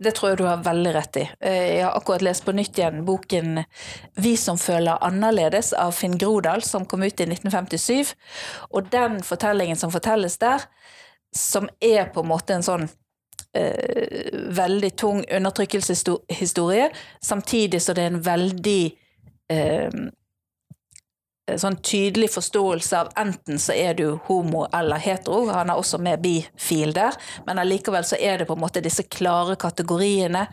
Det 0.02 0.16
tror 0.16 0.32
jeg 0.32 0.38
du 0.40 0.46
har 0.48 0.62
veldig 0.64 0.92
rett 0.96 1.16
i. 1.20 1.22
Eh, 1.46 1.66
jeg 1.76 1.82
har 1.86 1.94
akkurat 1.94 2.24
lest 2.26 2.42
på 2.42 2.54
nytt 2.56 2.78
igjen 2.78 3.04
boken 3.06 3.64
'Vi 4.18 4.36
som 4.36 4.58
føler 4.58 4.98
annerledes' 4.98 5.72
av 5.78 5.92
Finn 5.92 6.18
Grodal, 6.18 6.62
som 6.62 6.84
kom 6.84 7.02
ut 7.02 7.20
i 7.20 7.26
1957. 7.26 8.14
Og 8.70 8.90
den 8.90 9.22
fortellingen 9.22 9.76
som 9.76 9.92
fortelles 9.92 10.38
der, 10.38 10.66
som 11.34 11.68
er 11.80 12.10
på 12.10 12.20
en 12.20 12.28
måte 12.28 12.54
en 12.54 12.66
sånn 12.66 12.88
eh, 13.54 14.32
veldig 14.56 14.92
tung 14.96 15.24
undertrykkelseshistorie, 15.36 16.90
samtidig 17.20 17.82
så 17.82 17.92
det 17.92 18.04
er 18.04 18.14
en 18.14 18.26
veldig 18.26 18.82
eh, 19.50 19.90
sånn 21.60 21.78
tydelig 21.84 22.30
forståelse 22.34 23.00
av 23.00 23.10
enten 23.20 23.60
så 23.60 23.74
er 23.76 23.96
du 23.98 24.06
homo 24.28 24.64
eller 24.74 25.00
hetero, 25.02 25.46
han 25.52 25.72
er 25.72 25.80
også 25.80 26.00
med 26.02 26.22
bifil 26.24 26.94
der, 26.96 27.16
men 27.46 27.60
allikevel 27.62 28.06
så 28.06 28.18
er 28.20 28.40
det 28.40 28.48
på 28.48 28.56
en 28.56 28.62
måte 28.62 28.82
disse 28.84 29.04
klare 29.10 29.56
kategoriene. 29.60 30.46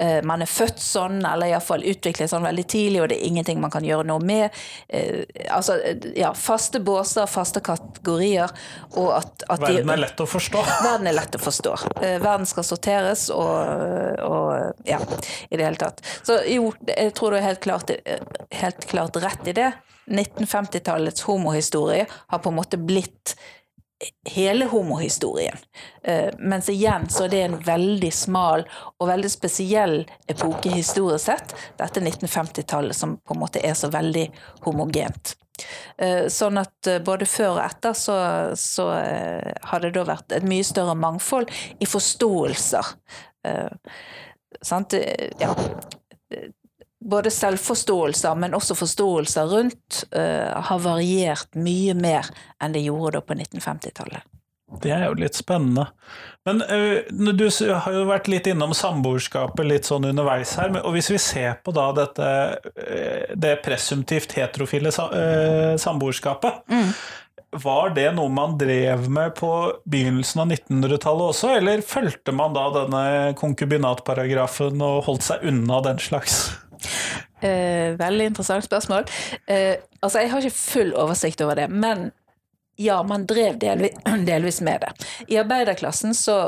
Eh, 0.00 0.20
man 0.26 0.42
er 0.42 0.50
født 0.50 0.80
sånn, 0.82 1.20
eller 1.22 1.52
iallfall 1.52 1.84
utviklet 1.86 2.30
sånn 2.30 2.46
veldig 2.46 2.64
tidlig, 2.66 3.00
og 3.02 3.08
det 3.12 3.20
er 3.20 3.28
ingenting 3.28 3.60
man 3.62 3.70
kan 3.70 3.86
gjøre 3.86 4.06
noe 4.08 4.22
med. 4.24 4.56
Eh, 4.88 5.22
altså, 5.54 5.78
ja, 6.18 6.32
faste 6.34 6.82
båser, 6.82 7.28
faste 7.30 7.62
kategorier, 7.64 8.50
og 8.98 9.12
at, 9.20 9.46
at 9.54 9.62
Verden 9.62 9.94
er 9.94 10.02
lett 10.02 10.20
å 10.20 10.26
forstå. 10.28 10.64
Verden 10.88 11.10
er 11.10 11.18
lett 11.20 11.38
å 11.38 11.42
forstå. 11.42 11.76
Eh, 12.00 12.18
verden 12.22 12.46
skal 12.50 12.66
sorteres, 12.66 13.28
og, 13.34 14.20
og 14.26 14.88
ja, 14.88 14.98
i 15.48 15.56
det 15.56 15.68
hele 15.68 15.78
tatt. 15.78 16.02
Så 16.26 16.40
jo, 16.50 16.72
jeg 16.90 17.14
tror 17.14 17.34
du 17.34 17.38
er 17.38 17.46
helt 17.46 17.62
klart, 17.64 17.94
helt 18.50 18.88
klart 18.90 19.22
rett 19.22 19.50
i 19.50 19.56
det. 19.56 19.70
1950-tallets 20.06 21.22
homohistorie 21.28 22.06
har 22.10 22.38
på 22.38 22.50
en 22.52 22.58
måte 22.58 22.80
blitt 22.80 23.36
hele 24.28 24.66
homohistorien. 24.68 25.56
Mens 26.38 26.68
igjen 26.68 27.06
så 27.08 27.24
er 27.24 27.30
det 27.32 27.42
en 27.44 27.56
veldig 27.64 28.10
smal 28.12 28.66
og 28.98 29.08
veldig 29.08 29.30
spesiell 29.32 30.02
epoke 30.28 30.72
historisk 30.74 31.24
sett, 31.30 31.54
dette 31.78 32.02
1950-tallet 32.02 32.96
som 32.96 33.16
på 33.16 33.36
en 33.36 33.40
måte 33.40 33.62
er 33.64 33.76
så 33.78 33.88
veldig 33.94 34.26
homogent. 34.66 35.36
Sånn 36.28 36.58
at 36.60 36.90
både 37.06 37.28
før 37.30 37.54
og 37.54 37.62
etter 37.64 37.96
så, 37.96 38.18
så 38.58 38.90
har 38.90 39.84
det 39.84 39.94
da 39.94 40.04
vært 40.10 40.36
et 40.36 40.46
mye 40.48 40.66
større 40.66 40.98
mangfold 40.98 41.48
i 41.80 41.88
forståelser. 41.88 42.92
Sant? 44.60 44.98
Ja 45.40 45.54
både 47.04 47.32
selvforståelser, 47.32 48.36
men 48.40 48.56
også 48.56 48.76
forståelser 48.78 49.50
rundt, 49.50 50.04
uh, 50.16 50.60
har 50.68 50.84
variert 50.84 51.58
mye 51.58 51.96
mer 51.96 52.30
enn 52.62 52.76
det 52.76 52.84
gjorde 52.86 53.18
da 53.18 53.24
på 53.24 53.36
1950-tallet. 53.36 54.30
Det 54.82 54.90
er 54.90 55.04
jo 55.06 55.18
litt 55.20 55.36
spennende. 55.36 55.84
Men 56.48 56.62
uh, 56.64 57.04
du 57.36 57.44
har 57.46 57.90
jo 57.94 58.06
vært 58.08 58.30
litt 58.32 58.48
innom 58.50 58.72
samboerskapet 58.74 59.68
litt 59.68 59.90
sånn 59.90 60.08
underveis 60.08 60.56
her. 60.58 60.72
Og 60.82 60.96
hvis 60.96 61.12
vi 61.12 61.20
ser 61.22 61.60
på 61.62 61.74
da 61.76 61.90
dette 61.96 62.30
uh, 62.56 63.36
det 63.36 63.58
presumptivt 63.66 64.34
heterofile 64.38 64.94
samboerskapet, 64.94 66.64
mm. 66.72 66.90
Var 67.54 67.92
det 67.94 68.08
noe 68.16 68.30
man 68.34 68.56
drev 68.58 69.04
med 69.12 69.36
på 69.38 69.48
begynnelsen 69.86 70.42
av 70.42 70.50
1900-tallet 70.56 71.28
også, 71.28 71.52
eller 71.60 71.84
fulgte 71.86 72.34
man 72.34 72.54
da 72.56 72.64
denne 72.74 73.02
konkubinatparagrafen 73.38 74.82
og 74.82 75.04
holdt 75.06 75.26
seg 75.28 75.46
unna 75.52 75.78
den 75.84 76.02
slags? 76.02 76.40
Eh, 77.44 77.92
veldig 78.00 78.30
interessant 78.32 78.64
spørsmål. 78.64 79.04
Eh, 79.46 79.76
altså, 80.00 80.22
jeg 80.22 80.32
har 80.32 80.44
ikke 80.44 80.56
full 80.56 80.94
oversikt 80.96 81.42
over 81.44 81.58
det, 81.58 81.68
men 81.68 82.08
ja, 82.80 83.02
man 83.06 83.26
drev 83.26 83.58
delvis, 83.60 84.00
delvis 84.30 84.60
med 84.64 84.80
det. 84.86 85.06
I 85.28 85.38
arbeiderklassen 85.42 86.14
så 86.14 86.38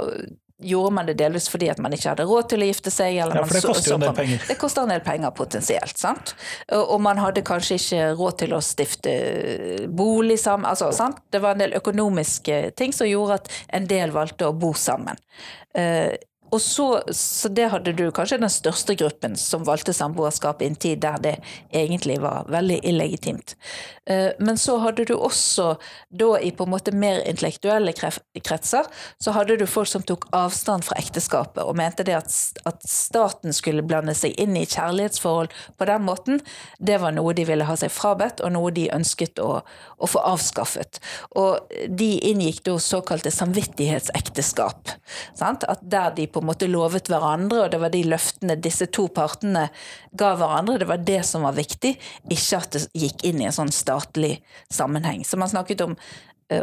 gjorde 0.58 0.94
man 0.96 1.06
det 1.06 1.18
delvis 1.20 1.50
fordi 1.52 1.68
at 1.68 1.80
man 1.84 1.92
ikke 1.92 2.14
hadde 2.14 2.24
råd 2.24 2.46
til 2.48 2.62
å 2.64 2.68
gifte 2.70 2.90
seg. 2.92 3.18
ja, 3.18 3.26
for 3.28 3.58
det 3.58 3.60
koster 3.66 3.92
jo 3.92 3.98
en 3.98 4.06
del 4.06 4.14
penger. 4.16 4.44
Det 4.48 4.56
koster 4.56 4.86
en 4.86 4.92
del 4.94 5.02
penger 5.04 5.34
potensielt, 5.36 5.98
sant. 6.00 6.32
Og 6.72 6.96
man 7.04 7.20
hadde 7.20 7.44
kanskje 7.44 7.76
ikke 7.76 8.06
råd 8.16 8.38
til 8.40 8.54
å 8.56 8.62
stifte 8.64 9.16
bolig 9.92 10.38
sammen. 10.40 10.64
Altså, 10.70 10.88
sant? 10.96 11.20
Det 11.28 11.42
var 11.44 11.58
en 11.58 11.66
del 11.66 11.76
økonomiske 11.76 12.62
ting 12.80 12.96
som 12.96 13.08
gjorde 13.10 13.42
at 13.42 13.52
en 13.76 13.90
del 13.90 14.16
valgte 14.16 14.48
å 14.48 14.56
bo 14.56 14.72
sammen. 14.72 15.20
Og 16.50 16.60
så, 16.62 17.02
så 17.10 17.48
det 17.48 17.68
hadde 17.72 17.92
du 17.96 18.04
kanskje 18.14 18.38
den 18.38 18.52
største 18.52 18.94
gruppen 18.98 19.36
som 19.40 19.64
valgte 19.66 19.94
samboerskap 19.96 20.62
i 20.62 20.70
en 20.70 20.78
tid 20.78 21.02
der 21.02 21.18
det 21.22 21.34
egentlig 21.74 22.20
var 22.22 22.46
veldig 22.52 22.78
illegitimt. 22.86 23.56
Eh, 24.06 24.30
men 24.38 24.58
så 24.58 24.78
hadde 24.78 25.04
du 25.08 25.14
også, 25.16 25.74
da 26.08 26.36
i 26.38 26.52
på 26.54 26.66
en 26.66 26.72
måte 26.72 26.94
mer 26.94 27.22
intellektuelle 27.26 27.94
kretser, 27.96 28.86
så 29.18 29.34
hadde 29.34 29.58
du 29.58 29.66
folk 29.66 29.90
som 29.90 30.04
tok 30.06 30.28
avstand 30.36 30.86
fra 30.86 30.98
ekteskapet 31.00 31.64
og 31.64 31.76
mente 31.78 32.06
det 32.06 32.14
at, 32.20 32.30
at 32.68 32.86
staten 32.86 33.54
skulle 33.56 33.84
blande 33.86 34.14
seg 34.14 34.36
inn 34.40 34.56
i 34.56 34.66
kjærlighetsforhold 34.66 35.50
på 35.78 35.90
den 35.90 36.06
måten, 36.06 36.40
det 36.78 37.00
var 37.02 37.14
noe 37.16 37.34
de 37.36 37.46
ville 37.48 37.66
ha 37.66 37.76
seg 37.78 37.92
frabedt, 37.92 38.42
og 38.44 38.54
noe 38.54 38.70
de 38.74 38.86
ønsket 38.94 39.42
å, 39.42 39.60
å 39.98 40.10
få 40.10 40.22
avskaffet. 40.22 41.00
Og 41.38 41.66
de 41.88 42.10
inngikk 42.30 42.62
da 42.66 42.76
såkalte 42.82 43.32
samvittighetsekteskap. 43.34 44.94
Sant? 45.34 45.66
At 45.66 45.82
der 45.82 46.14
de 46.16 46.28
på 46.36 46.42
en 46.44 46.50
måte 46.50 46.68
lovet 46.68 47.08
hverandre, 47.08 47.62
og 47.64 47.72
det 47.72 47.80
var 47.80 47.92
de 47.94 48.02
løftene 48.04 48.58
disse 48.60 48.90
to 48.92 49.06
partene 49.08 49.70
ga 50.12 50.34
hverandre, 50.36 50.82
det 50.82 50.90
var 50.90 51.00
det 51.08 51.22
som 51.24 51.46
var 51.48 51.56
viktig, 51.56 51.94
ikke 52.28 52.60
at 52.60 52.76
det 52.76 52.82
gikk 52.92 53.24
inn 53.24 53.40
i 53.40 53.48
en 53.48 53.56
sånn 53.56 53.72
statlig 53.72 54.34
sammenheng. 54.68 55.24
Så 55.24 55.40
man 55.40 55.48
snakket 55.48 55.84
om 55.86 55.96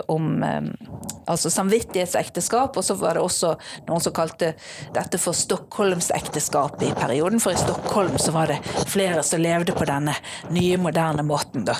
om 0.07 0.43
eh, 0.43 0.61
altså 1.27 1.49
samvittighetsekteskap, 1.49 2.77
og 2.77 2.85
så 2.85 2.95
var 2.95 3.17
det 3.17 3.23
også 3.23 3.53
noen 3.87 4.03
som 4.03 4.13
kalte 4.15 4.53
dette 4.95 5.19
for 5.19 5.35
Stockholmsekteskap 5.35 6.83
i 6.83 6.91
perioden, 6.95 7.41
for 7.43 7.51
i 7.51 7.59
Stockholm 7.59 8.15
så 8.21 8.31
var 8.31 8.53
det 8.53 8.59
flere 8.91 9.23
som 9.27 9.43
levde 9.43 9.75
på 9.75 9.87
denne 9.87 10.15
nye, 10.55 10.77
moderne 10.79 11.25
måten, 11.27 11.65
da. 11.67 11.75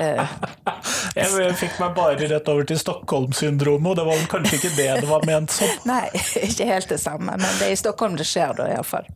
Eh, 0.00 0.34
jeg 1.20 1.52
fikk 1.60 1.78
meg 1.82 1.94
bare 1.96 2.30
rett 2.34 2.50
over 2.50 2.66
til 2.66 2.80
Stockholm-syndromet, 2.82 3.92
og 3.92 4.00
det 4.00 4.08
var 4.08 4.26
kanskje 4.34 4.60
ikke 4.60 4.74
det 4.78 4.88
det 5.04 5.10
var 5.10 5.26
ment 5.28 5.54
som? 5.54 5.70
Nei, 5.92 6.06
ikke 6.42 6.66
helt 6.66 6.90
det 6.90 6.98
samme, 7.02 7.38
men 7.38 7.60
det 7.60 7.70
er 7.70 7.76
i 7.76 7.78
Stockholm 7.78 8.18
det 8.18 8.26
skjer 8.26 8.58
da, 8.58 8.70
iallfall. 8.74 9.06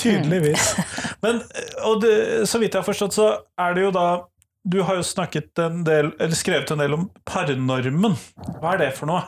Tydeligvis. 0.00 0.74
Men, 1.22 1.38
og 1.86 2.00
det, 2.02 2.14
så 2.50 2.58
vidt 2.58 2.74
jeg 2.74 2.82
har 2.82 2.86
forstått, 2.86 3.14
så 3.14 3.26
er 3.60 3.76
det 3.76 3.84
jo 3.84 3.92
da 3.94 4.06
du 4.64 4.80
har 4.86 5.00
jo 5.00 5.02
snakket 5.06 5.58
en 5.58 5.82
del, 5.84 6.12
eller 6.18 6.38
skrevet 6.38 6.70
en 6.70 6.82
del 6.82 6.94
om 6.94 7.08
parnormen. 7.28 8.14
Hva 8.60 8.74
er 8.74 8.84
det 8.84 8.92
for 8.98 9.10
noe? 9.10 9.24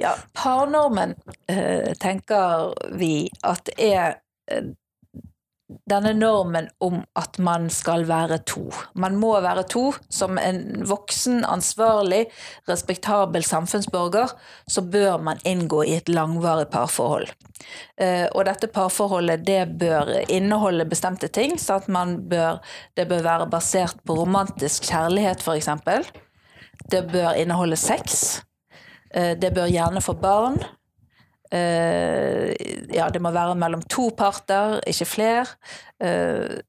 Ja, 0.00 0.14
parnormen 0.36 1.14
eh, 1.50 1.92
tenker 2.00 2.72
vi 2.98 3.28
at 3.46 3.68
er 3.76 4.20
denne 5.90 6.12
normen 6.16 6.68
om 6.82 7.00
at 7.18 7.38
man 7.42 7.68
skal 7.72 8.06
være 8.08 8.40
to. 8.48 8.66
Man 8.94 9.16
må 9.20 9.32
være 9.42 9.64
to. 9.70 9.90
Som 10.10 10.38
en 10.38 10.82
voksen, 10.88 11.44
ansvarlig, 11.44 12.24
respektabel 12.68 13.44
samfunnsborger 13.46 14.32
så 14.70 14.82
bør 14.82 15.18
man 15.22 15.42
inngå 15.46 15.82
i 15.86 15.96
et 15.98 16.08
langvarig 16.08 16.68
parforhold. 16.72 17.30
Eh, 18.00 18.26
og 18.32 18.44
dette 18.48 18.70
parforholdet 18.72 19.44
det 19.46 19.62
bør 19.80 20.12
inneholde 20.28 20.88
bestemte 20.88 21.28
ting. 21.28 21.58
så 21.58 21.80
bør, 21.86 22.60
Det 22.96 23.08
bør 23.08 23.22
være 23.22 23.50
basert 23.50 23.96
på 24.06 24.14
romantisk 24.14 24.84
kjærlighet, 24.90 25.42
f.eks. 25.42 25.68
Det 26.90 27.06
bør 27.12 27.32
inneholde 27.36 27.76
sex. 27.76 28.40
Eh, 29.14 29.36
det 29.38 29.54
bør 29.54 29.66
gjerne 29.66 30.00
få 30.00 30.12
barn. 30.12 30.62
Uh, 31.50 32.50
ja, 32.94 33.08
det 33.10 33.22
må 33.22 33.32
være 33.34 33.56
mellom 33.58 33.82
to 33.90 34.10
parter, 34.16 34.78
ikke 34.86 35.08
flere. 35.08 35.46
Uh, 36.02 36.60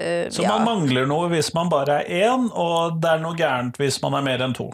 uh, 0.00 0.24
Så 0.32 0.44
man 0.44 0.48
ja. 0.48 0.60
mangler 0.64 1.10
noe 1.10 1.28
hvis 1.32 1.52
man 1.56 1.72
bare 1.72 2.00
er 2.02 2.30
én, 2.30 2.48
og 2.50 3.02
det 3.02 3.12
er 3.12 3.20
noe 3.24 3.36
gærent 3.38 3.80
hvis 3.80 4.00
man 4.04 4.16
er 4.20 4.24
mer 4.26 4.46
enn 4.46 4.56
to? 4.56 4.70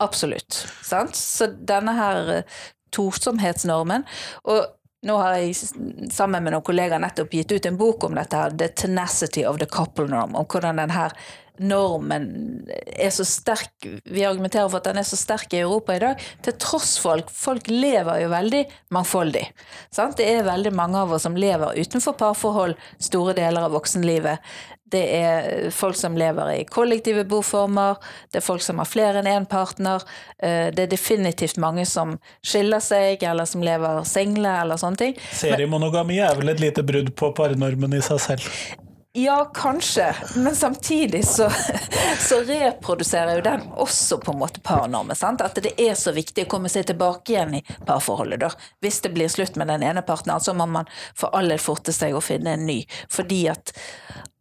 Absolutt. 0.00 0.64
Sant? 0.86 1.16
Så 1.18 1.50
denne 1.68 1.92
her 1.96 2.42
tosomhetsnormen 2.94 4.04
Og 4.48 4.60
nå 5.06 5.16
har 5.20 5.36
jeg 5.38 5.54
sammen 6.12 6.42
med 6.42 6.54
noen 6.54 6.64
kollegaer 6.66 7.02
nettopp 7.02 7.34
gitt 7.36 7.52
ut 7.52 7.66
en 7.68 7.78
bok 7.78 8.06
om 8.08 8.16
dette, 8.16 8.38
her, 8.38 8.54
The 8.58 8.70
Tenacity 8.74 9.44
of 9.46 9.60
the 9.60 9.68
Couple 9.70 10.08
Norm, 10.10 10.34
om 10.34 10.46
hvordan 10.50 10.80
den 10.80 10.94
her 10.94 11.14
normen 11.58 12.28
er 12.68 13.10
så 13.14 13.24
sterk 13.26 13.86
Vi 14.04 14.24
argumenterer 14.26 14.68
for 14.68 14.80
at 14.80 14.88
den 14.90 15.00
er 15.00 15.06
så 15.06 15.18
sterk 15.18 15.54
i 15.54 15.62
Europa 15.62 15.96
i 15.96 16.02
dag, 16.02 16.22
til 16.44 16.56
tross 16.60 16.96
folk. 17.02 17.30
folk 17.30 17.68
lever 17.70 18.22
jo 18.22 18.30
veldig 18.32 18.62
mangfoldig. 18.94 19.44
Sant? 19.90 20.16
Det 20.20 20.28
er 20.30 20.46
veldig 20.46 20.72
mange 20.76 21.00
av 21.00 21.12
oss 21.12 21.26
som 21.26 21.36
lever 21.36 21.78
utenfor 21.78 22.16
parforhold 22.18 22.76
store 23.02 23.36
deler 23.36 23.66
av 23.66 23.76
voksenlivet. 23.76 24.42
Det 24.86 25.02
er 25.18 25.70
folk 25.74 25.96
som 25.98 26.14
lever 26.18 26.52
i 26.52 26.64
kollektive 26.70 27.24
boformer, 27.26 27.98
det 28.30 28.38
er 28.38 28.46
folk 28.46 28.62
som 28.62 28.78
har 28.78 28.86
flere 28.86 29.18
enn 29.18 29.26
én 29.26 29.48
partner. 29.50 30.04
Eh, 30.38 30.70
det 30.70 30.86
er 30.86 30.92
definitivt 30.92 31.58
mange 31.58 31.82
som 31.90 32.14
skiller 32.38 32.84
seg, 32.84 33.22
eller 33.26 33.50
som 33.50 33.66
lever 33.66 34.04
single, 34.06 34.52
eller 34.62 34.78
sånne 34.78 35.02
ting. 35.02 35.20
Seriemonogami 35.34 36.20
er 36.22 36.38
vel 36.38 36.54
et 36.54 36.62
lite 36.62 36.86
brudd 36.86 37.16
på 37.18 37.34
parnormen 37.34 37.98
i 37.98 38.04
seg 38.04 38.22
selv? 38.28 38.50
Ja, 39.18 39.50
kanskje, 39.54 40.16
men 40.34 40.56
samtidig 40.56 41.26
så, 41.26 41.50
så, 42.28 42.40
reproduserer 42.40 43.34
jo 43.34 43.40
den 43.40 43.62
også 43.72 44.18
på 44.20 44.34
en 44.34 44.38
måte 44.42 44.60
parnormen. 44.60 45.16
At 45.40 45.56
det 45.64 45.72
er 45.80 45.94
så 45.96 46.12
viktig 46.12 46.44
å 46.44 46.50
komme 46.52 46.68
seg 46.68 46.84
tilbake 46.90 47.32
igjen 47.32 47.54
i 47.56 47.62
parforholdet. 47.88 48.42
Da. 48.44 48.50
Hvis 48.84 49.00
det 49.06 49.14
blir 49.16 49.32
slutt 49.32 49.56
med 49.56 49.72
den 49.72 49.86
ene 49.88 50.04
partneren, 50.04 50.44
så 50.44 50.52
må 50.52 50.66
man 50.68 50.90
for 51.16 51.32
all 51.32 51.48
del 51.48 51.62
forte 51.64 51.96
seg 51.96 52.12
å 52.12 52.20
finne 52.20 52.58
en 52.58 52.66
ny. 52.68 52.82
Fordi 53.08 53.46
at, 53.54 53.72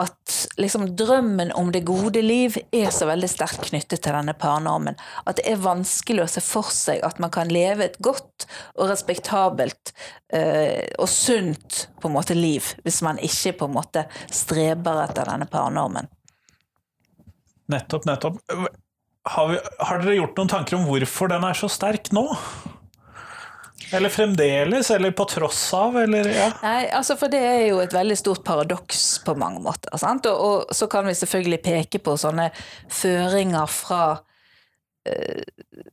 at 0.03 0.35
liksom 0.59 0.89
drømmen 0.99 1.55
om 1.55 1.71
det 1.71 1.85
gode 1.87 2.19
liv 2.25 2.59
er 2.75 2.91
så 2.91 3.07
veldig 3.07 3.31
sterkt 3.31 3.69
knyttet 3.69 4.03
til 4.03 4.17
denne 4.17 4.35
parnormen. 4.35 4.99
At 5.23 5.39
det 5.39 5.47
er 5.53 5.63
vanskelig 5.63 6.25
å 6.25 6.31
se 6.35 6.43
for 6.43 6.67
seg 6.75 6.99
at 7.07 7.23
man 7.23 7.31
kan 7.31 7.47
leve 7.47 7.87
et 7.87 7.99
godt 8.03 8.49
og 8.75 8.91
respektabelt 8.91 9.95
øh, 10.35 10.83
og 10.99 11.07
sunt 11.07 11.85
på 12.03 12.11
en 12.11 12.17
måte 12.17 12.35
liv 12.35 12.67
hvis 12.83 12.99
man 13.07 13.17
ikke 13.23 13.55
på 13.61 13.69
en 13.69 13.77
måte 13.79 14.03
strever 14.27 14.64
streber 14.65 15.03
etter 15.03 15.25
denne 15.25 15.45
parnormen. 15.45 16.07
Nettopp, 17.67 18.05
nettopp. 18.05 18.37
Har, 19.25 19.47
vi, 19.49 19.59
har, 19.79 19.99
dere 20.03 20.15
gjort 20.19 20.37
noen 20.37 20.49
tanker 20.49 20.77
om 20.77 20.85
hvorfor 20.85 21.31
den 21.31 21.45
er 21.47 21.57
så 21.57 21.69
sterk 21.71 22.11
nå? 22.13 22.25
Eller 23.93 24.09
fremdeles, 24.09 24.89
eller 24.91 25.13
på 25.13 25.25
tross 25.29 25.61
av, 25.77 25.97
eller 25.97 26.29
ja. 26.29 26.49
Nei, 26.63 26.87
altså 26.93 27.15
for 27.17 27.29
det 27.29 27.41
er 27.41 27.63
jo 27.67 27.79
et 27.83 27.93
veldig 27.93 28.17
stort 28.17 28.43
paradoks 28.45 29.01
på 29.25 29.35
mange 29.37 29.61
måter. 29.65 29.93
Og, 29.93 30.29
og, 30.33 30.73
så 30.73 30.87
kan 30.89 31.05
vi 31.05 31.17
selvfølgelig 31.17 31.61
peke 31.65 32.01
på 32.05 32.15
sånne 32.17 32.49
føringer 32.89 33.69
fra 33.69 34.01
eh, 35.09 35.45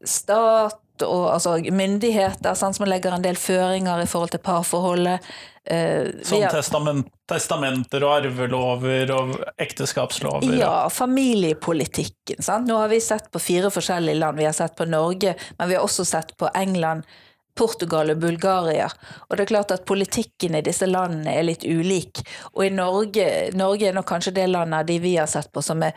stat 0.09 1.05
og 1.05 1.27
altså, 1.35 1.57
myndigheter 1.73 2.57
sant, 2.57 2.77
som 2.77 2.89
legger 2.89 3.17
en 3.17 3.25
del 3.25 3.37
føringer 3.41 4.05
i 4.05 4.09
forhold 4.09 4.33
til 4.33 4.45
parforholdet. 4.45 5.33
Eh, 5.65 6.09
som 6.23 6.43
testament, 6.51 7.07
testamenter 7.31 8.03
og 8.03 8.17
arvelover 8.17 9.13
og 9.15 9.35
ekteskapslover? 9.63 10.57
Ja, 10.59 10.89
familiepolitikken. 10.91 12.43
Sant? 12.43 12.67
Nå 12.69 12.81
har 12.81 12.91
vi 12.91 13.01
sett 13.01 13.31
på 13.31 13.43
fire 13.43 13.71
forskjellige 13.71 14.19
land. 14.19 14.41
Vi 14.41 14.49
har 14.49 14.57
sett 14.57 14.75
på 14.77 14.89
Norge, 14.91 15.37
men 15.59 15.71
vi 15.71 15.79
har 15.79 15.87
også 15.87 16.07
sett 16.09 16.35
på 16.37 16.51
England. 16.55 17.07
Portugal 17.55 18.09
og 18.09 18.21
Bulgaria. 18.23 18.87
Og 19.29 19.37
det 19.37 19.45
er 19.45 19.51
klart 19.51 19.73
at 19.75 19.85
politikken 19.85 20.57
i 20.57 20.63
disse 20.65 20.87
landene 20.89 21.35
er 21.37 21.45
litt 21.45 21.67
ulik. 21.69 22.23
Og 22.55 22.65
i 22.65 22.71
Norge, 22.73 23.27
Norge 23.53 23.91
er 23.91 23.97
nok 23.97 24.09
kanskje 24.09 24.33
det 24.39 24.47
landet 24.49 24.89
de 24.89 24.97
vi 25.05 25.19
har 25.19 25.29
sett 25.29 25.53
på 25.53 25.61
som 25.61 25.85
er 25.85 25.93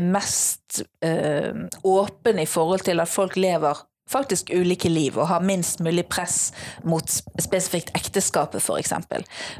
mest 0.00 0.84
øh, 1.04 1.66
åpen 1.82 2.38
i 2.38 2.46
forhold 2.46 2.86
til 2.86 3.02
at 3.02 3.10
folk 3.10 3.34
lever 3.36 3.82
faktisk 4.10 4.50
ulike 4.52 4.88
liv 4.88 5.16
og 5.18 5.28
har 5.30 5.44
minst 5.44 5.80
mulig 5.84 6.04
press 6.12 6.52
mot 6.84 7.08
spesifikt 7.40 7.92
ekteskapet, 7.96 8.62
f.eks. 8.62 8.92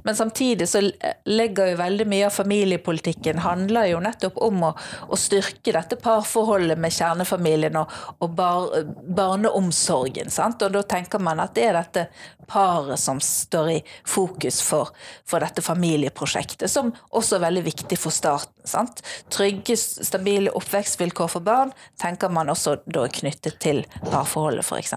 Men 0.05 0.17
samtidig 0.17 0.69
så 0.69 0.83
legger 1.25 1.73
jo 1.73 1.81
veldig 1.81 2.07
mye 2.11 2.29
av 2.29 2.37
familiepolitikken 2.37 3.41
handler 3.45 3.89
jo 3.91 4.03
nettopp 4.05 4.39
om 4.45 4.67
å, 4.69 4.73
å 5.09 5.19
styrke 5.19 5.75
dette 5.75 5.99
parforholdet 6.01 6.79
med 6.81 6.95
kjernefamilien 6.95 7.81
og, 7.81 7.93
og 8.21 8.37
bar, 8.37 8.69
barneomsorgen. 9.17 10.33
Sant? 10.35 10.63
Og 10.63 10.77
da 10.77 10.85
tenker 10.87 11.23
man 11.23 11.43
at 11.43 11.57
det 11.57 11.69
er 11.71 11.79
dette 11.81 12.09
paret 12.51 13.01
som 13.01 13.21
står 13.25 13.71
i 13.73 13.79
fokus 14.07 14.61
for, 14.63 14.93
for 15.25 15.45
dette 15.45 15.65
familieprosjektet, 15.65 16.69
som 16.71 16.93
også 17.11 17.39
er 17.39 17.47
veldig 17.49 17.65
viktig 17.73 17.99
for 18.01 18.15
staten. 18.15 18.54
Sant? 18.65 19.03
Trygge, 19.33 19.77
stabile 19.77 20.53
oppvekstvilkår 20.57 21.31
for 21.37 21.45
barn 21.45 21.73
tenker 22.01 22.33
man 22.33 22.53
også 22.53 22.79
da 22.87 23.07
knyttet 23.13 23.59
til 23.63 23.85
parforholdet 24.09 24.65
f.eks. 24.65 24.95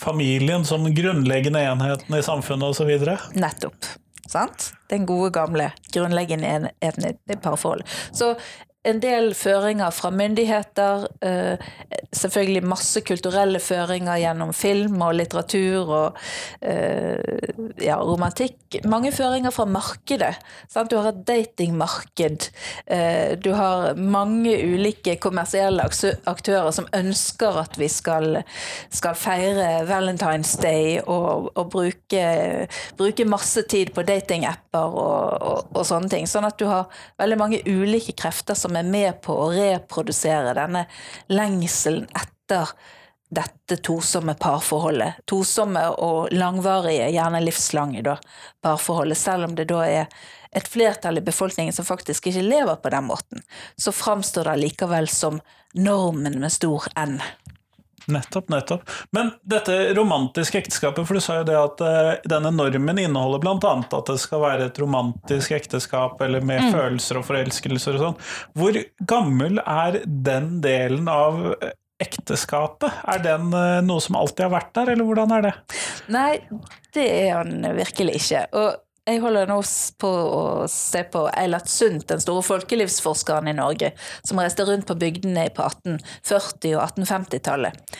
Familien 0.00 0.64
som 0.64 0.86
grunnleggende 0.94 1.62
enheten 1.64 2.16
i 2.16 2.22
samfunnet 2.24 2.72
osv.? 2.72 2.92
Nettopp. 3.36 3.88
Sant? 4.30 4.70
Den 4.92 5.06
gode, 5.08 5.32
gamle 5.34 5.70
grunnleggende 5.92 6.46
enheten 6.46 7.08
i 7.10 7.36
parforholdet. 7.36 7.88
Så 8.12 8.34
en 8.88 9.00
del 9.00 9.34
føringer 9.36 9.92
fra 9.92 10.08
myndigheter. 10.14 11.04
Eh, 11.20 11.64
selvfølgelig 12.16 12.62
masse 12.64 13.02
kulturelle 13.04 13.60
føringer 13.60 14.16
gjennom 14.22 14.54
film 14.56 15.02
og 15.04 15.18
litteratur 15.18 15.90
og 15.92 16.20
eh, 16.64 17.20
ja, 17.84 17.98
romantikk. 18.00 18.80
Mange 18.88 19.12
føringer 19.12 19.52
fra 19.52 19.66
markedet. 19.68 20.32
Sant? 20.72 20.90
Du 20.90 20.96
har 20.96 21.10
et 21.12 21.20
datingmarked. 21.28 22.48
Eh, 22.86 23.36
du 23.36 23.52
har 23.58 24.00
mange 24.00 24.56
ulike 24.64 25.18
kommersielle 25.20 25.84
aktører 25.84 26.70
som 26.72 26.88
ønsker 26.96 27.60
at 27.60 27.76
vi 27.80 27.90
skal, 27.92 28.40
skal 28.88 29.18
feire 29.18 29.84
Valentine's 29.90 30.54
Day 30.60 31.02
og, 31.04 31.52
og 31.52 31.68
bruke, 31.76 32.24
bruke, 32.96 33.28
masse 33.28 33.62
tid 33.68 33.92
på 33.92 34.06
datingapper 34.08 34.96
og, 35.04 35.36
og, 35.44 35.70
og 35.76 35.84
sånne 35.86 36.08
ting. 36.12 36.24
Sånn 36.30 36.48
at 36.48 36.56
du 36.56 36.64
har 36.70 36.88
veldig 37.20 37.40
mange 37.40 37.62
ulike 37.68 38.16
krefter 38.16 38.56
som 38.56 38.69
som 38.70 38.78
er 38.78 38.86
med 38.86 39.18
på 39.26 39.34
å 39.34 39.50
reprodusere 39.50 40.54
denne 40.54 40.84
lengselen 41.26 42.06
etter 42.14 42.70
dette 43.30 43.76
tosomme 43.82 44.36
parforholdet. 44.38 45.24
Tosomme 45.30 45.82
og 46.02 46.30
langvarige, 46.34 47.08
gjerne 47.10 47.42
livslange 47.42 48.02
da, 48.06 48.16
parforholdet. 48.62 49.18
Selv 49.18 49.48
om 49.48 49.56
det 49.58 49.68
da 49.70 49.82
er 49.86 50.06
et 50.54 50.70
flertall 50.70 51.18
i 51.18 51.26
befolkningen 51.26 51.74
som 51.74 51.86
faktisk 51.86 52.26
ikke 52.30 52.46
lever 52.46 52.78
på 52.82 52.90
den 52.94 53.06
måten, 53.06 53.42
så 53.78 53.94
framstår 53.94 54.50
det 54.50 54.56
likevel 54.64 55.10
som 55.10 55.42
normen 55.74 56.38
med 56.42 56.54
stor 56.54 56.86
N. 56.98 57.18
Nettopp, 58.10 58.48
nettopp. 58.52 58.84
Men 59.16 59.32
dette 59.46 59.76
romantiske 59.96 60.60
ekteskapet, 60.60 61.06
for 61.06 61.18
du 61.18 61.24
sa 61.24 61.40
jo 61.40 61.48
det 61.48 61.58
at 61.58 61.82
uh, 61.84 62.12
denne 62.30 62.52
normen 62.54 63.02
inneholder 63.02 63.42
bl.a. 63.42 63.74
at 63.80 64.12
det 64.12 64.18
skal 64.22 64.44
være 64.44 64.70
et 64.70 64.80
romantisk 64.82 65.54
ekteskap 65.56 66.20
eller 66.24 66.44
med 66.44 66.66
mm. 66.66 66.72
følelser 66.76 67.20
og 67.20 67.28
forelskelser 67.30 67.98
og 67.98 68.06
sånn. 68.06 68.18
Hvor 68.58 68.80
gammel 69.10 69.62
er 69.64 70.02
den 70.06 70.58
delen 70.64 71.10
av 71.10 71.42
ekteskapet? 72.00 73.02
Er 73.14 73.24
den 73.24 73.50
uh, 73.54 73.80
noe 73.84 74.02
som 74.04 74.18
alltid 74.20 74.48
har 74.48 74.54
vært 74.58 74.74
der, 74.78 74.94
eller 74.94 75.08
hvordan 75.08 75.34
er 75.38 75.48
det? 75.48 75.56
Nei, 76.12 76.32
det 76.96 77.08
er 77.22 77.34
han 77.40 77.58
virkelig 77.76 78.20
ikke. 78.20 78.46
Og 78.58 78.78
jeg 79.10 79.22
holder 79.22 79.48
nå 79.50 79.58
på 80.00 80.10
å 80.10 80.42
se 80.70 81.02
på 81.12 81.24
Eilert 81.30 81.70
Sundt, 81.70 82.08
den 82.10 82.22
store 82.22 82.44
folkelivsforskeren 82.46 83.50
i 83.50 83.56
Norge, 83.56 83.92
som 84.26 84.40
reiste 84.40 84.66
rundt 84.68 84.88
på 84.88 84.98
bygdene 85.00 85.48
på 85.56 85.66
1840- 85.66 86.76
og 86.76 86.84
1850-tallet. 86.86 87.96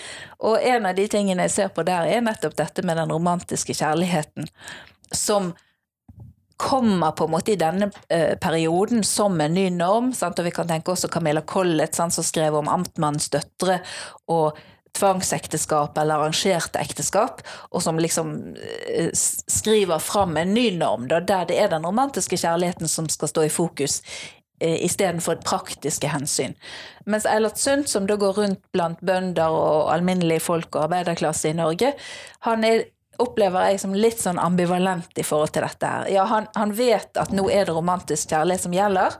Og 0.49 0.61
en 0.73 0.89
av 0.89 0.97
de 0.97 1.07
tingene 1.11 1.49
jeg 1.49 1.57
ser 1.57 1.75
på 1.75 1.85
der, 1.87 2.09
er 2.09 2.25
nettopp 2.25 2.57
dette 2.59 2.85
med 2.87 3.01
den 3.01 3.13
romantiske 3.13 3.77
kjærligheten, 3.77 4.49
som 5.13 5.53
kommer 6.61 7.15
på 7.17 7.25
en 7.25 7.33
måte 7.33 7.55
i 7.55 7.61
denne 7.61 7.89
eh, 8.13 8.35
perioden 8.41 9.05
som 9.05 9.39
en 9.41 9.55
ny 9.57 9.71
norm. 9.73 10.11
Sant? 10.13 10.39
Og 10.39 10.45
vi 10.45 10.53
kan 10.53 10.69
tenke 10.69 10.93
også 10.93 11.09
Camilla 11.09 11.41
Collett, 11.41 11.97
sant, 11.97 12.13
som 12.13 12.27
skrev 12.27 12.59
om 12.59 12.69
amtmannens 12.69 13.31
døtre. 13.33 13.81
og 14.29 14.59
tvangsekteskap 14.97 15.99
eller 15.99 16.21
arrangerte 16.21 16.81
ekteskap, 16.83 17.43
og 17.71 17.83
som 17.85 18.01
liksom 18.01 18.35
eh, 18.57 19.11
skriver 19.15 20.03
fram 20.03 20.37
en 20.41 20.55
ny 20.55 20.71
norm, 20.77 21.09
da, 21.11 21.21
der 21.21 21.49
det 21.51 21.59
er 21.61 21.73
den 21.73 21.87
romantiske 21.87 22.39
kjærligheten 22.41 22.91
som 22.91 23.09
skal 23.09 23.31
stå 23.31 23.47
i 23.47 23.53
fokus 23.53 24.01
eh, 24.61 24.79
istedenfor 24.85 25.41
praktiske 25.47 26.11
hensyn. 26.11 26.57
Mens 27.07 27.27
Eilert 27.27 27.59
Sundt, 27.59 27.89
som 27.89 28.07
da 28.07 28.19
går 28.21 28.39
rundt 28.43 28.65
blant 28.75 29.01
bønder 29.01 29.51
og 29.51 29.93
alminnelige 29.95 30.45
folk 30.45 30.75
og 30.75 30.89
arbeiderklasse 30.89 31.53
i 31.53 31.59
Norge, 31.59 31.95
han 32.47 32.67
er 32.67 32.89
opplever 33.21 33.71
jeg 33.71 33.81
som 33.83 33.95
litt 33.97 34.21
sånn 34.21 34.41
ambivalent 34.41 35.19
i 35.21 35.25
forhold 35.27 35.53
til 35.55 35.65
dette. 35.67 35.87
her. 35.87 36.11
Ja, 36.13 36.25
han, 36.31 36.49
han, 36.57 36.73
vet 36.77 37.19
at 37.21 37.35
nå 37.37 37.49
er 37.53 37.69
det 37.69 37.77
romantisk 37.77 38.33
kjærlighet 38.33 38.65
som 38.65 38.77
gjelder, 38.77 39.19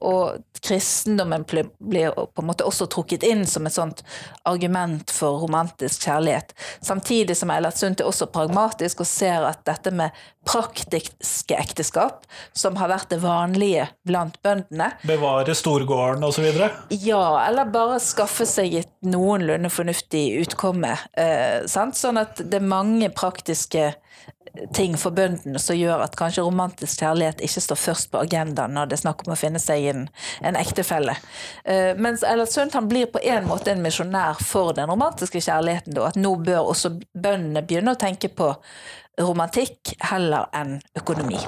og 0.00 0.40
kristendommen 0.60 1.44
blir 1.48 2.10
på 2.12 2.42
en 2.42 2.48
måte 2.48 2.66
også 2.68 2.86
trukket 2.92 3.24
inn 3.26 3.46
som 3.48 3.66
et 3.68 3.74
sånt 3.74 4.02
argument 4.48 5.12
for 5.12 5.40
romantisk 5.44 6.04
kjærlighet. 6.08 6.52
Samtidig 6.84 7.36
som 7.38 7.52
Eilert 7.52 7.80
Sundt 7.80 8.02
er 8.02 8.08
også 8.08 8.28
pragmatisk 8.32 9.00
og 9.04 9.08
ser 9.08 9.46
at 9.48 9.64
dette 9.68 9.92
med 9.94 10.16
praktiske 10.48 11.56
ekteskap, 11.56 12.24
som 12.56 12.78
har 12.80 12.92
vært 12.92 13.10
det 13.12 13.20
vanlige 13.20 13.86
blant 14.08 14.38
bøndene 14.44 14.88
Bevare 15.06 15.54
storgården 15.56 16.24
osv.? 16.24 16.48
Ja, 16.90 17.24
eller 17.44 17.68
bare 17.72 18.00
skaffe 18.02 18.46
seg 18.48 18.78
et 18.80 18.92
noenlunde 19.04 19.70
fornuftig 19.72 20.24
utkomme. 20.42 20.96
Eh, 21.12 21.66
sånn 21.68 22.20
at 22.20 22.40
det 22.40 22.60
er 22.60 22.72
mange 22.72 23.10
praktiske 23.12 23.90
ting 24.74 24.96
for 24.98 25.14
bøndene 25.14 25.60
som 25.62 25.78
gjør 25.78 26.02
at 26.04 26.16
kanskje 26.18 26.42
romantisk 26.42 27.04
kjærlighet 27.04 27.42
ikke 27.44 27.62
står 27.62 27.78
først 27.78 28.10
på 28.10 28.22
agendaen 28.24 28.74
når 28.74 28.90
det 28.90 28.96
er 28.98 29.02
snakk 29.04 29.22
om 29.26 29.34
å 29.34 29.38
finne 29.38 29.62
seg 29.62 29.86
en, 29.92 30.06
en 30.46 30.58
ektefelle. 30.58 31.14
Uh, 31.62 31.92
mens 32.00 32.24
Eilert 32.26 32.52
Sundt 32.52 32.74
han 32.78 32.90
blir 32.90 33.10
på 33.12 33.22
en 33.22 33.46
måte 33.50 33.74
en 33.74 33.84
misjonær 33.84 34.42
for 34.42 34.74
den 34.76 34.90
romantiske 34.90 35.42
kjærligheten. 35.44 35.94
Da, 35.96 36.10
at 36.10 36.18
nå 36.18 36.34
bør 36.42 36.72
også 36.74 36.96
bøndene 37.14 37.62
begynne 37.66 37.94
å 37.94 38.00
tenke 38.00 38.32
på 38.34 38.52
romantikk 39.20 39.94
heller 40.10 40.50
enn 40.56 40.78
økonomi. 40.98 41.40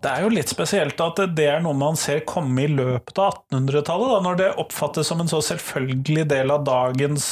Det 0.00 0.08
er 0.08 0.24
jo 0.24 0.30
litt 0.32 0.48
spesielt 0.48 1.00
at 1.04 1.18
det 1.36 1.46
er 1.52 1.60
noe 1.60 1.76
man 1.76 1.98
ser 2.00 2.22
komme 2.28 2.62
i 2.64 2.70
løpet 2.72 3.18
av 3.20 3.42
1800-tallet, 3.52 4.22
når 4.24 4.38
det 4.38 4.48
oppfattes 4.62 5.10
som 5.10 5.20
en 5.20 5.28
så 5.28 5.42
selvfølgelig 5.44 6.24
del 6.30 6.52
av 6.54 6.64
dagens 6.64 7.26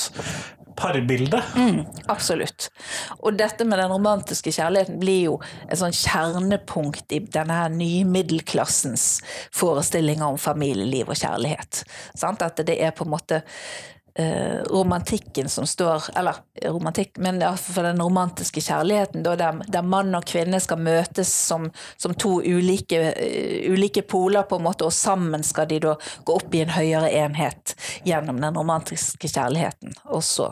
parbilde. 0.79 1.41
Mm, 1.59 1.83
absolutt. 2.12 2.69
Og 3.19 3.37
dette 3.38 3.67
med 3.69 3.81
den 3.83 3.93
romantiske 3.93 4.53
kjærligheten 4.55 5.01
blir 5.03 5.21
jo 5.27 5.37
et 5.67 5.81
sånn 5.81 5.95
kjernepunkt 5.97 7.14
i 7.17 7.21
denne 7.27 7.61
her 7.62 7.75
nye 7.75 8.07
middelklassens 8.09 9.09
forestillinger 9.55 10.27
om 10.29 10.41
familieliv 10.41 11.11
og 11.12 11.21
kjærlighet. 11.21 11.85
Sant? 12.19 12.45
At 12.47 12.62
det 12.67 12.79
er 12.79 12.95
på 12.97 13.07
en 13.07 13.14
måte 13.17 13.43
eh, 14.18 14.62
romantikken 14.70 15.48
som 15.48 15.66
står 15.66 16.02
Eller 16.16 16.35
romantikk, 16.64 17.18
men 17.18 17.40
for 17.57 17.83
den 17.83 18.02
romantiske 18.02 18.61
kjærligheten, 18.61 19.22
da, 19.22 19.37
der, 19.37 19.62
der, 19.66 19.83
mann 19.83 20.14
og 20.14 20.26
kvinne 20.26 20.61
skal 20.61 20.81
møtes 20.83 21.31
som, 21.31 21.68
som 21.96 22.14
to 22.18 22.38
ulike, 22.42 23.00
uh, 23.14 23.72
ulike, 23.72 24.02
poler, 24.02 24.42
på 24.42 24.59
en 24.59 24.66
måte, 24.66 24.87
og 24.88 24.92
sammen 24.92 25.44
skal 25.46 25.68
de 25.70 25.81
da 25.87 25.94
gå 26.24 26.38
opp 26.40 26.54
i 26.54 26.64
en 26.64 26.74
høyere 26.74 27.12
enhet 27.20 27.76
gjennom 28.07 28.40
den 28.42 28.59
romantiske 28.59 29.31
kjærligheten, 29.31 29.94
og 30.11 30.24
så 30.26 30.50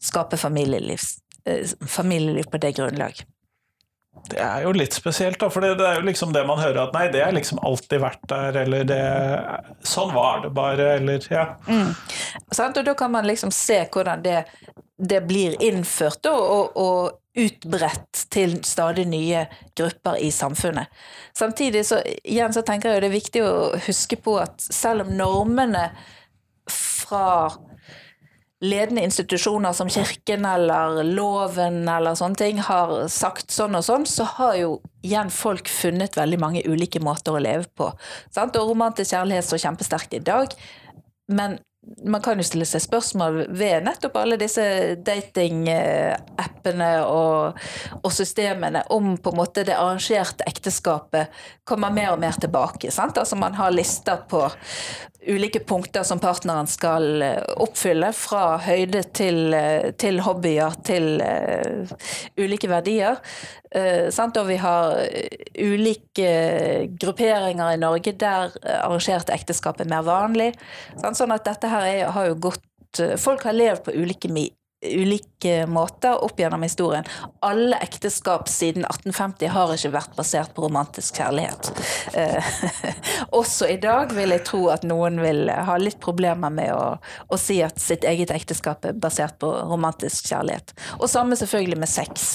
skape 0.00 0.40
familieliv, 0.40 1.04
eh, 1.44 1.68
familieliv 1.86 2.48
på 2.50 2.62
det 2.62 2.72
grunnlag. 2.80 3.24
Det 4.30 4.38
er 4.42 4.64
jo 4.64 4.72
litt 4.74 4.94
spesielt, 4.94 5.38
da, 5.40 5.48
for 5.50 5.62
det, 5.62 5.76
er 5.86 6.00
jo 6.00 6.06
liksom 6.06 6.32
det 6.34 6.42
man 6.46 6.58
hører 6.58 6.82
at 6.84 6.94
nei, 6.94 7.06
det 7.14 7.22
har 7.22 7.34
liksom 7.34 7.60
alltid 7.66 8.02
vært 8.02 8.24
der, 8.30 8.58
eller 8.64 8.84
det 8.86 9.00
Sånn 9.86 10.10
var 10.14 10.42
det 10.44 10.50
bare, 10.54 10.88
eller 10.98 11.24
ja. 11.30 11.46
Mm. 11.66 11.94
Og 12.50 12.82
da 12.84 12.94
kan 12.98 13.14
man 13.14 13.28
liksom 13.28 13.52
se 13.54 13.80
hvordan 13.86 14.22
det, 14.26 14.42
det 14.98 15.22
blir 15.26 15.56
innført 15.62 16.26
og, 16.30 16.76
og, 16.76 17.16
utbredt 17.40 18.24
til 18.34 18.56
stadig 18.66 19.04
nye 19.06 19.44
grupper 19.78 20.16
i 20.18 20.32
samfunnet. 20.34 20.90
Samtidig 21.38 21.84
så, 21.86 22.00
igjen 22.26 22.50
så 22.52 22.64
tenker 22.66 22.90
jeg 22.90 22.98
jo 22.98 23.02
det 23.04 23.08
er 23.08 23.14
viktig 23.14 23.42
å 23.46 23.52
huske 23.86 24.18
på 24.18 24.34
at 24.42 24.58
selv 24.58 25.06
om 25.06 25.12
normene 25.14 25.84
fra 26.66 27.52
ledende 28.60 29.04
institusjoner 29.08 29.72
som 29.72 29.88
Kirken 29.88 30.44
eller 30.44 31.00
loven 31.06 31.88
eller 31.88 32.18
sånne 32.18 32.36
ting 32.36 32.60
har 32.66 32.92
sagt 33.12 33.54
sånn 33.54 33.78
og 33.78 33.86
sånn, 33.86 34.04
så 34.08 34.26
har 34.36 34.58
jo 34.60 34.74
igjen 35.06 35.32
folk 35.32 35.70
funnet 35.72 36.18
veldig 36.18 36.40
mange 36.40 36.64
ulike 36.68 37.00
måter 37.00 37.36
å 37.36 37.42
leve 37.42 37.64
på. 37.76 37.88
Sant? 38.34 38.56
Og 38.60 38.74
romantisk 38.74 39.14
kjærlighet 39.14 39.48
står 39.48 39.64
kjempesterkt 39.64 40.16
i 40.18 40.24
dag, 40.24 40.52
men 41.32 41.58
man 42.04 42.20
kan 42.22 42.36
jo 42.38 42.44
stille 42.44 42.66
seg 42.68 42.82
spørsmål 42.84 43.38
ved 43.56 43.86
nettopp 43.86 44.18
alle 44.20 44.36
disse 44.40 44.62
datingappene 45.00 46.90
og, 47.06 47.56
og, 48.02 48.10
systemene 48.12 48.82
om 48.92 49.14
på 49.16 49.32
en 49.32 49.38
måte 49.40 49.64
det 49.64 49.78
arrangerte 49.78 50.44
ekteskapet 50.50 51.32
kommer 51.64 51.94
mer 51.94 52.12
og 52.12 52.20
mer 52.20 52.36
tilbake. 52.40 52.92
Sant? 52.92 53.18
Altså 53.18 53.38
Man 53.40 53.56
har 53.56 53.72
lister 53.72 54.20
på 54.28 54.44
ulike 55.26 55.60
punkter 55.60 56.02
som 56.02 56.20
partneren 56.20 56.68
skal 56.70 57.22
eh, 57.22 57.42
oppfylle, 57.60 58.12
fra 58.16 58.56
høyde 58.64 59.02
til, 59.16 59.52
eh, 59.56 59.90
til 60.00 60.20
hobbyer 60.24 60.78
til 60.86 61.20
uh, 61.20 61.92
ulike 62.40 62.70
verdier. 62.70 63.20
Uh, 63.70 64.08
og 64.10 64.46
vi 64.48 64.56
har 64.58 64.96
ulike 65.60 66.30
grupperinger 67.00 67.74
i 67.74 67.80
Norge 67.80 68.12
der 68.18 68.56
arrangerte 68.80 69.36
ekteskap 69.36 69.80
er 69.80 69.90
mer 69.90 70.06
vanlig. 70.06 70.50
Sant? 70.96 71.20
Sånn 71.20 71.36
at 71.36 71.46
dette 71.46 71.70
her 71.70 71.86
er, 71.86 72.10
har 72.16 72.32
jo 72.32 72.40
gått 72.48 72.66
Folk 73.22 73.44
har 73.46 73.54
levd 73.54 73.84
på 73.86 73.92
ulike 73.94 74.26
ulike 74.82 75.66
måter 75.66 76.24
opp 76.24 76.40
gjennom 76.40 76.62
historien. 76.62 77.04
Alle 77.40 77.76
ekteskap 77.84 78.48
siden 78.48 78.84
1850 78.84 79.52
har 79.52 79.72
ikke 79.74 79.92
vært 79.92 80.14
basert 80.16 80.54
på 80.56 80.64
romantisk 80.64 81.20
kjærlighet. 81.20 81.70
Eh, 82.16 82.52
også 83.40 83.68
i 83.68 83.76
dag 83.82 84.14
vil 84.16 84.32
jeg 84.32 84.46
tro 84.48 84.62
at 84.72 84.86
noen 84.88 85.20
vil 85.20 85.50
ha 85.52 85.76
litt 85.80 86.00
problemer 86.00 86.52
med 86.54 86.72
å, 86.72 86.96
å, 87.28 87.40
si 87.40 87.60
at 87.64 87.80
sitt 87.82 88.06
eget 88.08 88.32
ekteskap 88.34 88.88
er 88.88 88.96
basert 88.96 89.36
på 89.42 89.52
romantisk 89.68 90.32
kjærlighet. 90.32 90.72
Og 90.98 91.10
samme 91.12 91.36
selvfølgelig 91.36 91.82
med 91.84 91.92
sex. 91.92 92.30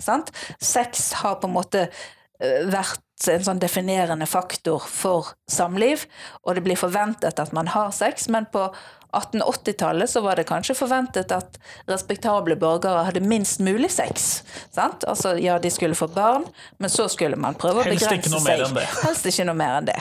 Sant? 0.00 0.32
Sex 0.62 1.10
har 1.20 1.36
på 1.42 1.50
en 1.50 1.56
måte 1.58 1.84
eh, 1.84 2.64
vært 2.70 3.04
en 3.28 3.44
sånn 3.44 3.60
definerende 3.60 4.24
faktor 4.24 4.86
for 4.88 5.34
samliv, 5.50 6.06
og 6.40 6.56
det 6.56 6.64
blir 6.64 6.80
forventet 6.80 7.42
at 7.42 7.52
man 7.52 7.68
har 7.74 7.92
sex, 7.92 8.30
men 8.32 8.48
på 8.48 8.70
1880-tallet 9.12 10.10
så 10.10 10.20
var 10.20 10.36
det 10.36 10.46
kanskje 10.48 10.74
forventet 10.78 11.32
at 11.34 11.58
respektable 11.90 12.56
borgere 12.60 13.04
hadde 13.08 13.22
minst 13.24 13.60
mulig 13.60 13.90
sex. 13.92 14.42
Sant? 14.74 15.04
Altså, 15.08 15.34
ja, 15.38 15.58
de 15.58 15.70
skulle 15.70 15.98
få 15.98 16.08
barn, 16.14 16.46
men 16.78 16.90
så 16.90 17.08
skulle 17.10 17.38
man 17.40 17.58
prøve 17.58 17.82
å 17.82 17.88
begrense 17.88 18.30
seg. 18.30 18.64
Helst 19.04 19.26
ikke 19.26 19.46
noe 19.48 19.58
mer 19.58 19.80
enn 19.80 19.90
det. 19.90 19.98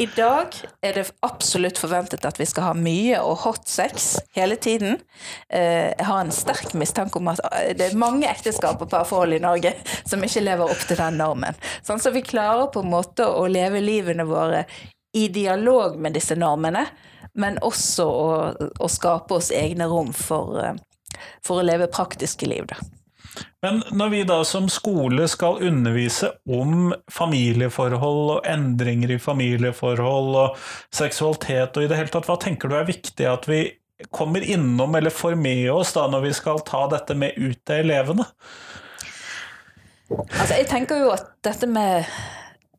I 0.00 0.08
dag 0.16 0.56
er 0.84 0.98
det 1.00 1.06
absolutt 1.26 1.80
forventet 1.80 2.24
at 2.28 2.40
vi 2.40 2.48
skal 2.48 2.70
ha 2.70 2.74
mye 2.78 3.20
og 3.20 3.42
hot 3.44 3.68
sex 3.70 4.16
hele 4.36 4.56
tiden. 4.56 5.00
Eh, 5.48 5.92
jeg 5.92 6.08
har 6.08 6.24
en 6.24 6.34
sterk 6.34 6.74
mistanke 6.78 7.20
om 7.20 7.32
at 7.32 7.42
eh, 7.52 7.72
det 7.76 7.90
er 7.90 8.00
mange 8.00 8.28
ekteskap 8.30 8.82
og 8.82 8.90
parforhold 8.92 9.36
i 9.36 9.42
Norge 9.42 9.74
som 10.10 10.24
ikke 10.24 10.44
lever 10.44 10.72
opp 10.72 10.88
til 10.88 11.00
den 11.00 11.20
normen. 11.20 11.56
Sånn, 11.86 12.02
så 12.02 12.14
vi 12.14 12.24
klarer 12.26 12.70
på 12.72 12.84
en 12.84 12.92
måte 12.92 13.26
å 13.28 13.46
leve 13.50 13.84
livene 13.84 14.26
våre 14.28 14.64
i 15.16 15.28
dialog 15.32 15.96
med 15.98 16.12
disse 16.12 16.36
normene, 16.36 16.82
men 17.36 17.58
også 17.64 18.06
å, 18.08 18.28
å 18.56 18.90
skape 18.90 19.36
oss 19.38 19.52
egne 19.54 19.88
rom 19.90 20.12
for, 20.16 20.58
eh, 20.62 20.76
for, 21.44 21.60
å 21.60 21.66
leve 21.66 21.88
praktiske 21.92 22.48
liv. 22.48 22.68
Da. 22.70 22.80
Men 23.64 23.82
når 23.92 24.12
vi 24.12 24.22
da 24.28 24.38
som 24.48 24.68
skole 24.72 25.26
skal 25.28 25.60
undervise 25.64 26.32
om 26.48 26.94
familieforhold 27.12 28.36
og 28.36 28.48
endringer 28.48 29.16
i 29.16 29.20
familieforhold 29.20 30.38
og 30.42 30.62
seksualitet 30.94 31.76
og 31.76 31.84
i 31.84 31.90
det 31.90 31.98
hele 31.98 32.12
tatt, 32.12 32.28
hva 32.28 32.38
tenker 32.40 32.72
du 32.72 32.78
er 32.78 32.88
viktig 32.88 33.28
at 33.28 33.48
vi 33.50 33.66
kommer 34.12 34.44
innom 34.44 34.94
eller 34.94 35.10
får 35.10 35.36
med 35.40 35.70
oss 35.72 35.94
da 35.96 36.04
når 36.12 36.26
vi 36.28 36.32
skal 36.36 36.60
ta 36.68 36.84
dette 36.92 37.16
med 37.16 37.36
ut 37.36 37.60
til 37.64 37.84
elevene? 37.86 38.26
Altså, 40.12 40.54
jeg 40.54 40.68
tenker 40.70 41.00
jo 41.02 41.10
at 41.16 41.32
dette 41.44 41.66
med 41.66 42.06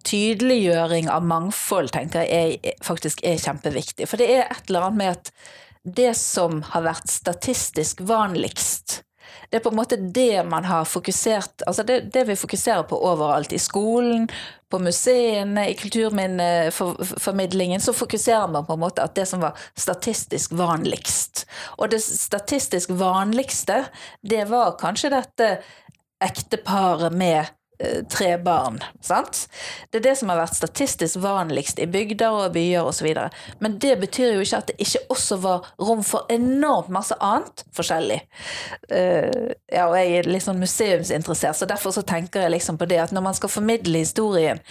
tydeliggjøring 0.08 1.10
av 1.12 1.26
mangfold 1.28 1.92
tenker 1.96 2.28
jeg 2.28 2.60
er, 2.62 2.78
faktisk 2.86 3.24
er 3.28 3.42
kjempeviktig. 3.42 4.08
For 4.10 4.22
det 4.22 4.30
er 4.34 4.48
et 4.48 4.70
eller 4.70 4.88
annet 4.88 5.02
med 5.02 5.18
at 5.18 5.34
det 5.98 6.14
som 6.20 6.62
har 6.74 6.86
vært 6.88 7.12
statistisk 7.12 8.04
vanligst, 8.08 9.02
det 9.50 9.58
er 9.58 9.64
på 9.64 9.70
en 9.72 9.80
måte 9.80 9.96
det 9.96 10.44
man 10.48 10.66
har 10.68 10.86
fokusert 10.88 11.62
Altså 11.68 11.84
det, 11.88 12.00
det 12.14 12.24
vi 12.28 12.36
fokuserer 12.36 12.84
på 12.88 13.00
overalt. 13.00 13.54
I 13.54 13.60
skolen, 13.60 14.30
på 14.70 14.80
museene, 14.84 15.70
i 15.70 15.74
kulturminneformidlingen, 15.80 17.82
så 17.82 17.94
fokuserer 17.96 18.48
man 18.52 18.66
på 18.68 18.74
en 18.76 18.84
måte 18.84 19.04
at 19.04 19.16
det 19.16 19.26
som 19.30 19.42
var 19.44 19.54
statistisk 19.76 20.52
vanligst. 20.52 21.46
Og 21.78 21.92
det 21.92 22.02
statistisk 22.04 22.90
vanligste, 23.00 23.86
det 24.22 24.50
var 24.52 24.78
kanskje 24.82 25.10
dette 25.16 25.58
ekteparet 26.24 27.14
med 27.16 27.46
tre 28.10 28.38
barn. 28.42 28.80
Sant? 29.02 29.46
Det 29.92 30.00
er 30.00 30.06
det 30.10 30.16
som 30.20 30.32
har 30.32 30.40
vært 30.42 30.58
statistisk 30.58 31.20
vanligst 31.22 31.80
i 31.80 31.88
bygder 31.90 32.34
og 32.34 32.56
byer 32.56 32.88
osv. 32.88 33.08
Men 33.60 33.78
det 33.82 33.96
betyr 34.02 34.36
jo 34.36 34.46
ikke 34.46 34.62
at 34.62 34.72
det 34.72 34.78
ikke 34.84 35.04
også 35.14 35.38
var 35.44 35.68
rom 35.82 36.04
for 36.06 36.30
enormt 36.34 36.90
masse 36.94 37.16
annet 37.24 37.64
forskjellig. 37.76 38.20
Uh, 38.92 39.54
ja, 39.72 39.88
og 39.88 39.96
jeg 40.00 40.20
er 40.20 40.30
litt 40.30 40.46
sånn 40.46 40.62
museumsinteressert, 40.62 41.58
så 41.60 41.70
derfor 41.70 41.94
så 41.96 42.04
tenker 42.08 42.46
jeg 42.46 42.56
liksom 42.56 42.80
på 42.80 42.88
det 42.90 43.00
at 43.04 43.14
når 43.16 43.26
man 43.30 43.38
skal 43.38 43.52
formidle 43.52 44.02
historien, 44.02 44.62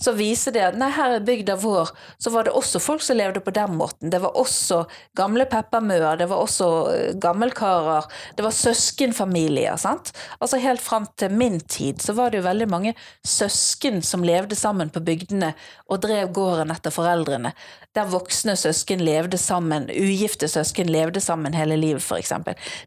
så 0.00 0.14
viser 0.16 0.54
det 0.56 0.64
at 0.70 0.78
nei, 0.80 0.90
her 0.94 1.18
i 1.18 1.22
bygda 1.24 1.58
vår 1.60 1.92
så 2.22 2.32
var 2.34 2.46
det 2.46 2.54
også 2.56 2.82
folk 2.82 3.04
som 3.04 3.18
levde 3.18 3.42
på 3.44 3.54
den 3.54 3.76
måten. 3.78 4.12
Det 4.12 4.22
var 4.22 4.38
også 4.40 4.84
gamle 5.18 5.46
peppermøer, 5.50 6.18
det 6.20 6.30
var 6.32 6.44
også 6.44 6.70
uh, 6.88 7.12
gammelkarer, 7.20 8.08
det 8.38 8.46
var 8.46 8.56
søskenfamilier. 8.56 9.76
sant? 9.80 10.14
Altså 10.40 10.60
helt 10.62 10.82
fram 10.84 11.08
til 11.18 11.34
min 11.34 11.60
tid 11.60 12.02
så 12.02 12.14
var 12.16 12.30
det 12.30 12.40
jo 12.40 12.48
veldig 12.48 12.53
veldig 12.54 12.70
mange 12.70 12.94
søsken 13.26 14.00
som 14.02 14.24
levde 14.24 14.56
sammen 14.56 14.90
på 14.94 15.02
bygdene 15.04 15.52
og 15.90 16.02
drev 16.04 16.32
gården 16.34 16.72
etter 16.74 16.94
foreldrene. 16.94 17.52
Der 17.94 18.10
voksne 18.10 18.56
søsken 18.58 19.02
levde 19.04 19.38
sammen, 19.38 19.90
ugifte 19.90 20.48
søsken 20.50 20.90
levde 20.90 21.22
sammen 21.22 21.54
hele 21.54 21.78
livet, 21.80 22.02
f.eks. 22.02 22.32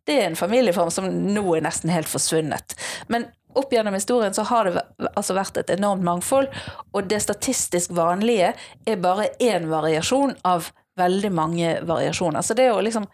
Det 0.07 0.15
er 0.15 0.29
en 0.29 0.39
familieform 0.39 0.91
som 0.93 1.07
nå 1.07 1.45
er 1.55 1.67
nesten 1.67 1.93
helt 1.93 2.11
forsvunnet. 2.11 2.75
Men 3.11 3.27
opp 3.57 3.71
gjennom 3.73 3.95
historien 3.97 4.35
så 4.35 4.45
har 4.47 4.69
det 4.69 4.83
altså 5.13 5.37
vært 5.37 5.57
et 5.61 5.71
enormt 5.73 6.05
mangfold, 6.05 6.51
og 6.93 7.07
det 7.09 7.23
statistisk 7.23 7.95
vanlige 7.97 8.53
er 8.85 9.01
bare 9.01 9.31
én 9.43 9.69
variasjon 9.71 10.35
av 10.47 10.71
veldig 10.97 11.31
mange 11.33 11.73
variasjoner. 11.85 12.41
Så 12.41 12.57
det 12.57 12.71
å 12.73 12.81
liksom 12.81 13.05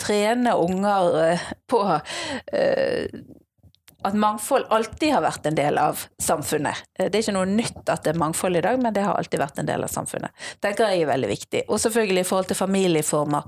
trene 0.00 0.54
unger 0.56 1.20
eh, 1.24 1.46
på 1.68 1.80
uh, 1.84 3.20
at 4.02 4.16
mangfold 4.16 4.66
alltid 4.72 5.12
har 5.14 5.24
vært 5.24 5.46
en 5.46 5.58
del 5.58 5.78
av 5.78 6.06
samfunnet. 6.22 6.82
Eh, 6.98 7.10
Det 7.10 7.18
er 7.18 7.22
ikke 7.24 7.36
noe 7.36 7.50
nytt 7.50 7.88
at 7.88 8.04
det 8.04 8.14
er 8.14 8.22
mangfold 8.22 8.56
i 8.56 8.64
dag, 8.64 8.80
men 8.82 8.94
det 8.94 9.04
har 9.04 9.18
alltid 9.18 9.40
vært 9.40 9.58
en 9.58 9.66
del 9.66 9.84
av 9.84 9.92
samfunnet. 9.92 10.30
tenker 10.60 10.88
jeg 10.88 11.02
er 11.02 11.12
veldig 11.12 11.28
viktig. 11.28 11.62
Og 11.68 11.80
selvfølgelig 11.80 12.20
i 12.20 12.28
forhold 12.28 12.46
til 12.46 12.56
familieformer. 12.56 13.42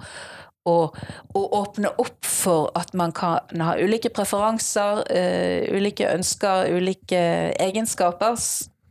Og 0.64 0.94
åpne 1.34 1.90
opp 1.98 2.24
for 2.24 2.70
at 2.78 2.94
man 2.94 3.10
kan 3.12 3.40
ha 3.60 3.74
ulike 3.74 4.10
preferanser, 4.14 5.02
uh, 5.10 5.74
ulike 5.74 6.06
ønsker, 6.06 6.70
ulike 6.70 7.52
egenskaper 7.58 8.36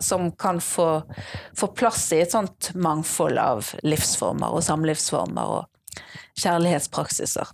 som 0.02 0.32
kan 0.32 0.60
få, 0.60 1.02
få 1.56 1.68
plass 1.68 2.12
i 2.12 2.22
et 2.22 2.32
sånt 2.32 2.74
mangfold 2.76 3.38
av 3.40 3.72
livsformer 3.84 4.52
og 4.52 4.64
samlivsformer 4.64 5.56
og 5.60 6.02
kjærlighetspraksiser. 6.42 7.48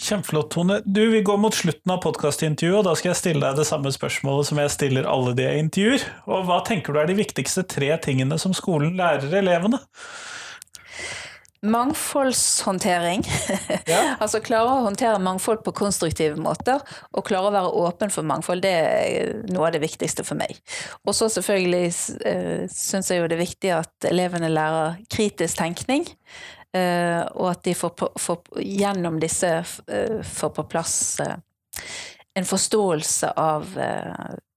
Kjempeflott, 0.00 0.50
Tone. 0.50 0.80
Du, 0.84 1.10
Vi 1.10 1.22
går 1.22 1.36
mot 1.40 1.54
slutten 1.54 1.92
av 1.94 2.02
podkastintervjuet, 2.04 2.78
og 2.80 2.86
da 2.88 2.94
skal 2.98 3.12
jeg 3.12 3.20
stille 3.20 3.44
deg 3.44 3.60
det 3.60 3.66
samme 3.68 3.92
spørsmålet 3.94 4.50
som 4.50 4.60
jeg 4.60 4.72
stiller 4.74 5.08
alle 5.08 5.34
de 5.36 5.46
jeg 5.46 5.64
intervjuer. 5.64 6.06
Og 6.28 6.46
Hva 6.48 6.60
tenker 6.66 6.92
du 6.92 7.00
er 7.00 7.10
de 7.10 7.18
viktigste 7.18 7.66
tre 7.68 7.92
tingene 8.04 8.38
som 8.40 8.56
skolen 8.56 8.96
lærer 9.00 9.40
elevene? 9.40 9.80
Mangfoldshåndtering. 11.64 13.24
Ja. 13.88 14.00
altså 14.22 14.42
klare 14.44 14.68
å 14.68 14.82
håndtere 14.84 15.20
mangfold 15.22 15.62
på 15.64 15.72
konstruktive 15.76 16.36
måter, 16.40 16.82
og 17.12 17.24
klare 17.24 17.48
å 17.48 17.54
være 17.54 17.70
åpen 17.86 18.12
for 18.12 18.26
mangfold, 18.28 18.60
det 18.64 18.72
er 18.74 19.32
noe 19.48 19.70
av 19.70 19.76
det 19.76 19.80
viktigste 19.84 20.26
for 20.28 20.36
meg. 20.40 20.58
Og 21.06 21.16
så 21.16 21.30
selvfølgelig 21.32 21.86
uh, 22.26 22.66
syns 22.68 23.08
jeg 23.08 23.22
jo 23.22 23.30
det 23.30 23.38
er 23.38 23.44
viktig 23.46 23.72
at 23.78 24.10
elevene 24.10 24.52
lærer 24.52 25.00
kritisk 25.12 25.62
tenkning. 25.62 26.04
Eh, 26.74 27.22
og 27.34 27.50
at 27.50 27.64
de 27.66 27.74
får, 27.74 27.92
på, 27.98 28.10
får 28.20 28.62
gjennom 28.62 29.20
disse 29.22 29.50
eh, 29.58 30.20
får 30.22 30.54
på 30.58 30.66
plass 30.70 30.96
eh, 31.24 31.36
en 32.34 32.46
forståelse 32.48 33.30
av 33.38 33.76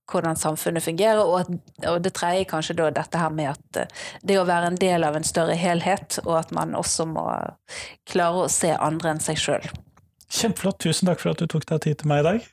hvordan 0.07 0.38
samfunnet 0.39 0.82
fungerer, 0.82 1.20
og, 1.22 1.43
at, 1.43 1.84
og 1.91 1.99
det 2.01 2.13
tredje 2.18 2.47
kanskje 2.49 2.78
da 2.80 2.88
dette 2.95 3.22
her 3.22 3.30
med 3.30 3.51
at 3.51 3.91
det 4.26 4.38
å 4.39 4.47
være 4.47 4.72
en 4.72 4.80
del 4.82 5.05
av 5.05 5.18
en 5.20 5.28
større 5.28 5.53
helhet, 5.59 6.18
og 6.24 6.39
at 6.39 6.53
man 6.55 6.74
også 6.80 7.05
må 7.11 7.28
klare 8.09 8.47
å 8.47 8.49
se 8.49 8.72
andre 8.74 9.13
enn 9.13 9.22
seg 9.22 9.38
sjøl. 9.43 9.68
Kjempeflott. 10.28 10.80
Tusen 10.84 11.11
takk 11.11 11.22
for 11.22 11.36
at 11.36 11.43
du 11.43 11.45
tok 11.51 11.68
deg 11.70 11.84
tid 11.86 12.01
til 12.01 12.09
meg 12.09 12.24
i 12.24 12.28
dag. 12.32 12.47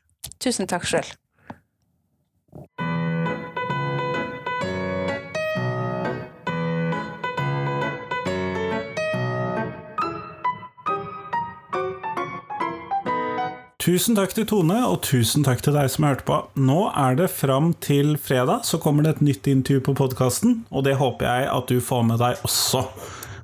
Tusen 0.44 0.68
takk 0.68 0.84
sjøl. 0.88 1.08
Tusen 13.84 14.16
takk 14.16 14.30
til 14.32 14.46
Tone, 14.48 14.78
og 14.88 15.02
tusen 15.04 15.42
takk 15.44 15.58
til 15.60 15.74
deg 15.76 15.90
som 15.92 16.06
hørte 16.06 16.24
på. 16.24 16.38
Nå 16.56 16.86
er 16.96 17.18
det 17.18 17.26
fram 17.28 17.74
til 17.84 18.14
fredag, 18.16 18.62
så 18.64 18.78
kommer 18.80 19.04
det 19.04 19.18
et 19.18 19.26
nytt 19.26 19.50
intervju 19.50 19.82
på 19.84 19.94
podkasten, 19.98 20.54
og 20.72 20.86
det 20.86 20.94
håper 20.96 21.28
jeg 21.28 21.50
at 21.52 21.68
du 21.68 21.82
får 21.84 22.06
med 22.08 22.22
deg 22.22 22.40
også. 22.48 22.80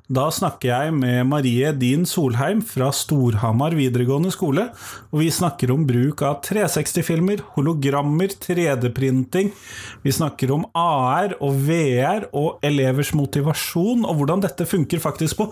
Da 0.09 0.23
snakker 0.33 0.71
jeg 0.71 0.95
med 0.97 1.29
Marie 1.29 1.69
Din 1.77 2.07
Solheim 2.09 2.65
fra 2.65 2.89
Storhamar 2.89 3.77
videregående 3.77 4.33
skole, 4.33 4.65
og 5.13 5.21
vi 5.21 5.29
snakker 5.29 5.75
om 5.75 5.85
bruk 5.85 6.25
av 6.25 6.41
360-filmer, 6.49 7.45
hologrammer, 7.53 8.33
3D-printing. 8.41 9.53
Vi 10.01 10.17
snakker 10.17 10.57
om 10.57 10.65
AR 10.73 11.37
og 11.37 11.63
VR 11.69 12.31
og 12.33 12.57
elevers 12.65 13.13
motivasjon, 13.13 14.09
og 14.09 14.17
hvordan 14.17 14.41
dette 14.49 14.65
funker 14.65 15.05
faktisk 15.05 15.45
på 15.45 15.51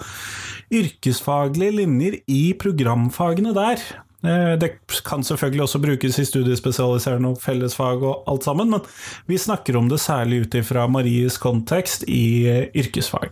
yrkesfaglige 0.81 1.77
linjer 1.83 2.23
i 2.25 2.43
programfagene 2.57 3.53
der. 3.53 3.89
Eh, 4.23 4.55
Det 4.59 4.69
kan 5.05 5.23
selvfølgelig 5.23 5.63
også 5.63 5.79
brukes 5.79 6.19
i 6.19 6.25
studiespesialiserende 6.27 7.31
og 7.33 7.41
fellesfag 7.41 8.03
og 8.03 8.23
alt 8.27 8.43
sammen, 8.43 8.69
men 8.69 8.81
vi 9.27 9.37
snakker 9.37 9.77
om 9.79 9.89
det 9.89 10.01
særlig 10.03 10.41
ut 10.43 10.59
ifra 10.59 10.87
Maries 10.91 11.37
kontekst 11.37 12.03
i 12.07 12.47
eh, 12.47 12.65
yrkesfag. 12.75 13.29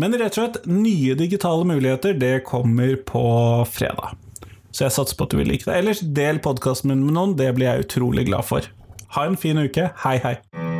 Men 0.00 0.16
rett 0.16 0.38
og 0.38 0.40
slett, 0.40 0.66
nye 0.66 1.14
digitale 1.18 1.66
muligheter, 1.68 2.16
det 2.16 2.44
kommer 2.48 2.96
på 2.96 3.24
fredag. 3.68 4.16
Så 4.72 4.86
jeg 4.86 4.94
satser 4.94 5.18
på 5.18 5.26
at 5.26 5.34
du 5.34 5.40
vil 5.40 5.50
like 5.50 5.66
det. 5.66 5.76
Ellers, 5.76 6.00
del 6.00 6.38
podkasten 6.40 6.92
min 6.94 7.04
med 7.04 7.16
noen, 7.18 7.36
det 7.36 7.50
blir 7.56 7.68
jeg 7.68 7.88
utrolig 7.88 8.28
glad 8.30 8.46
for. 8.48 8.64
Ha 9.16 9.26
en 9.26 9.36
fin 9.36 9.58
uke. 9.58 9.90
Hei, 10.06 10.16
hei. 10.22 10.79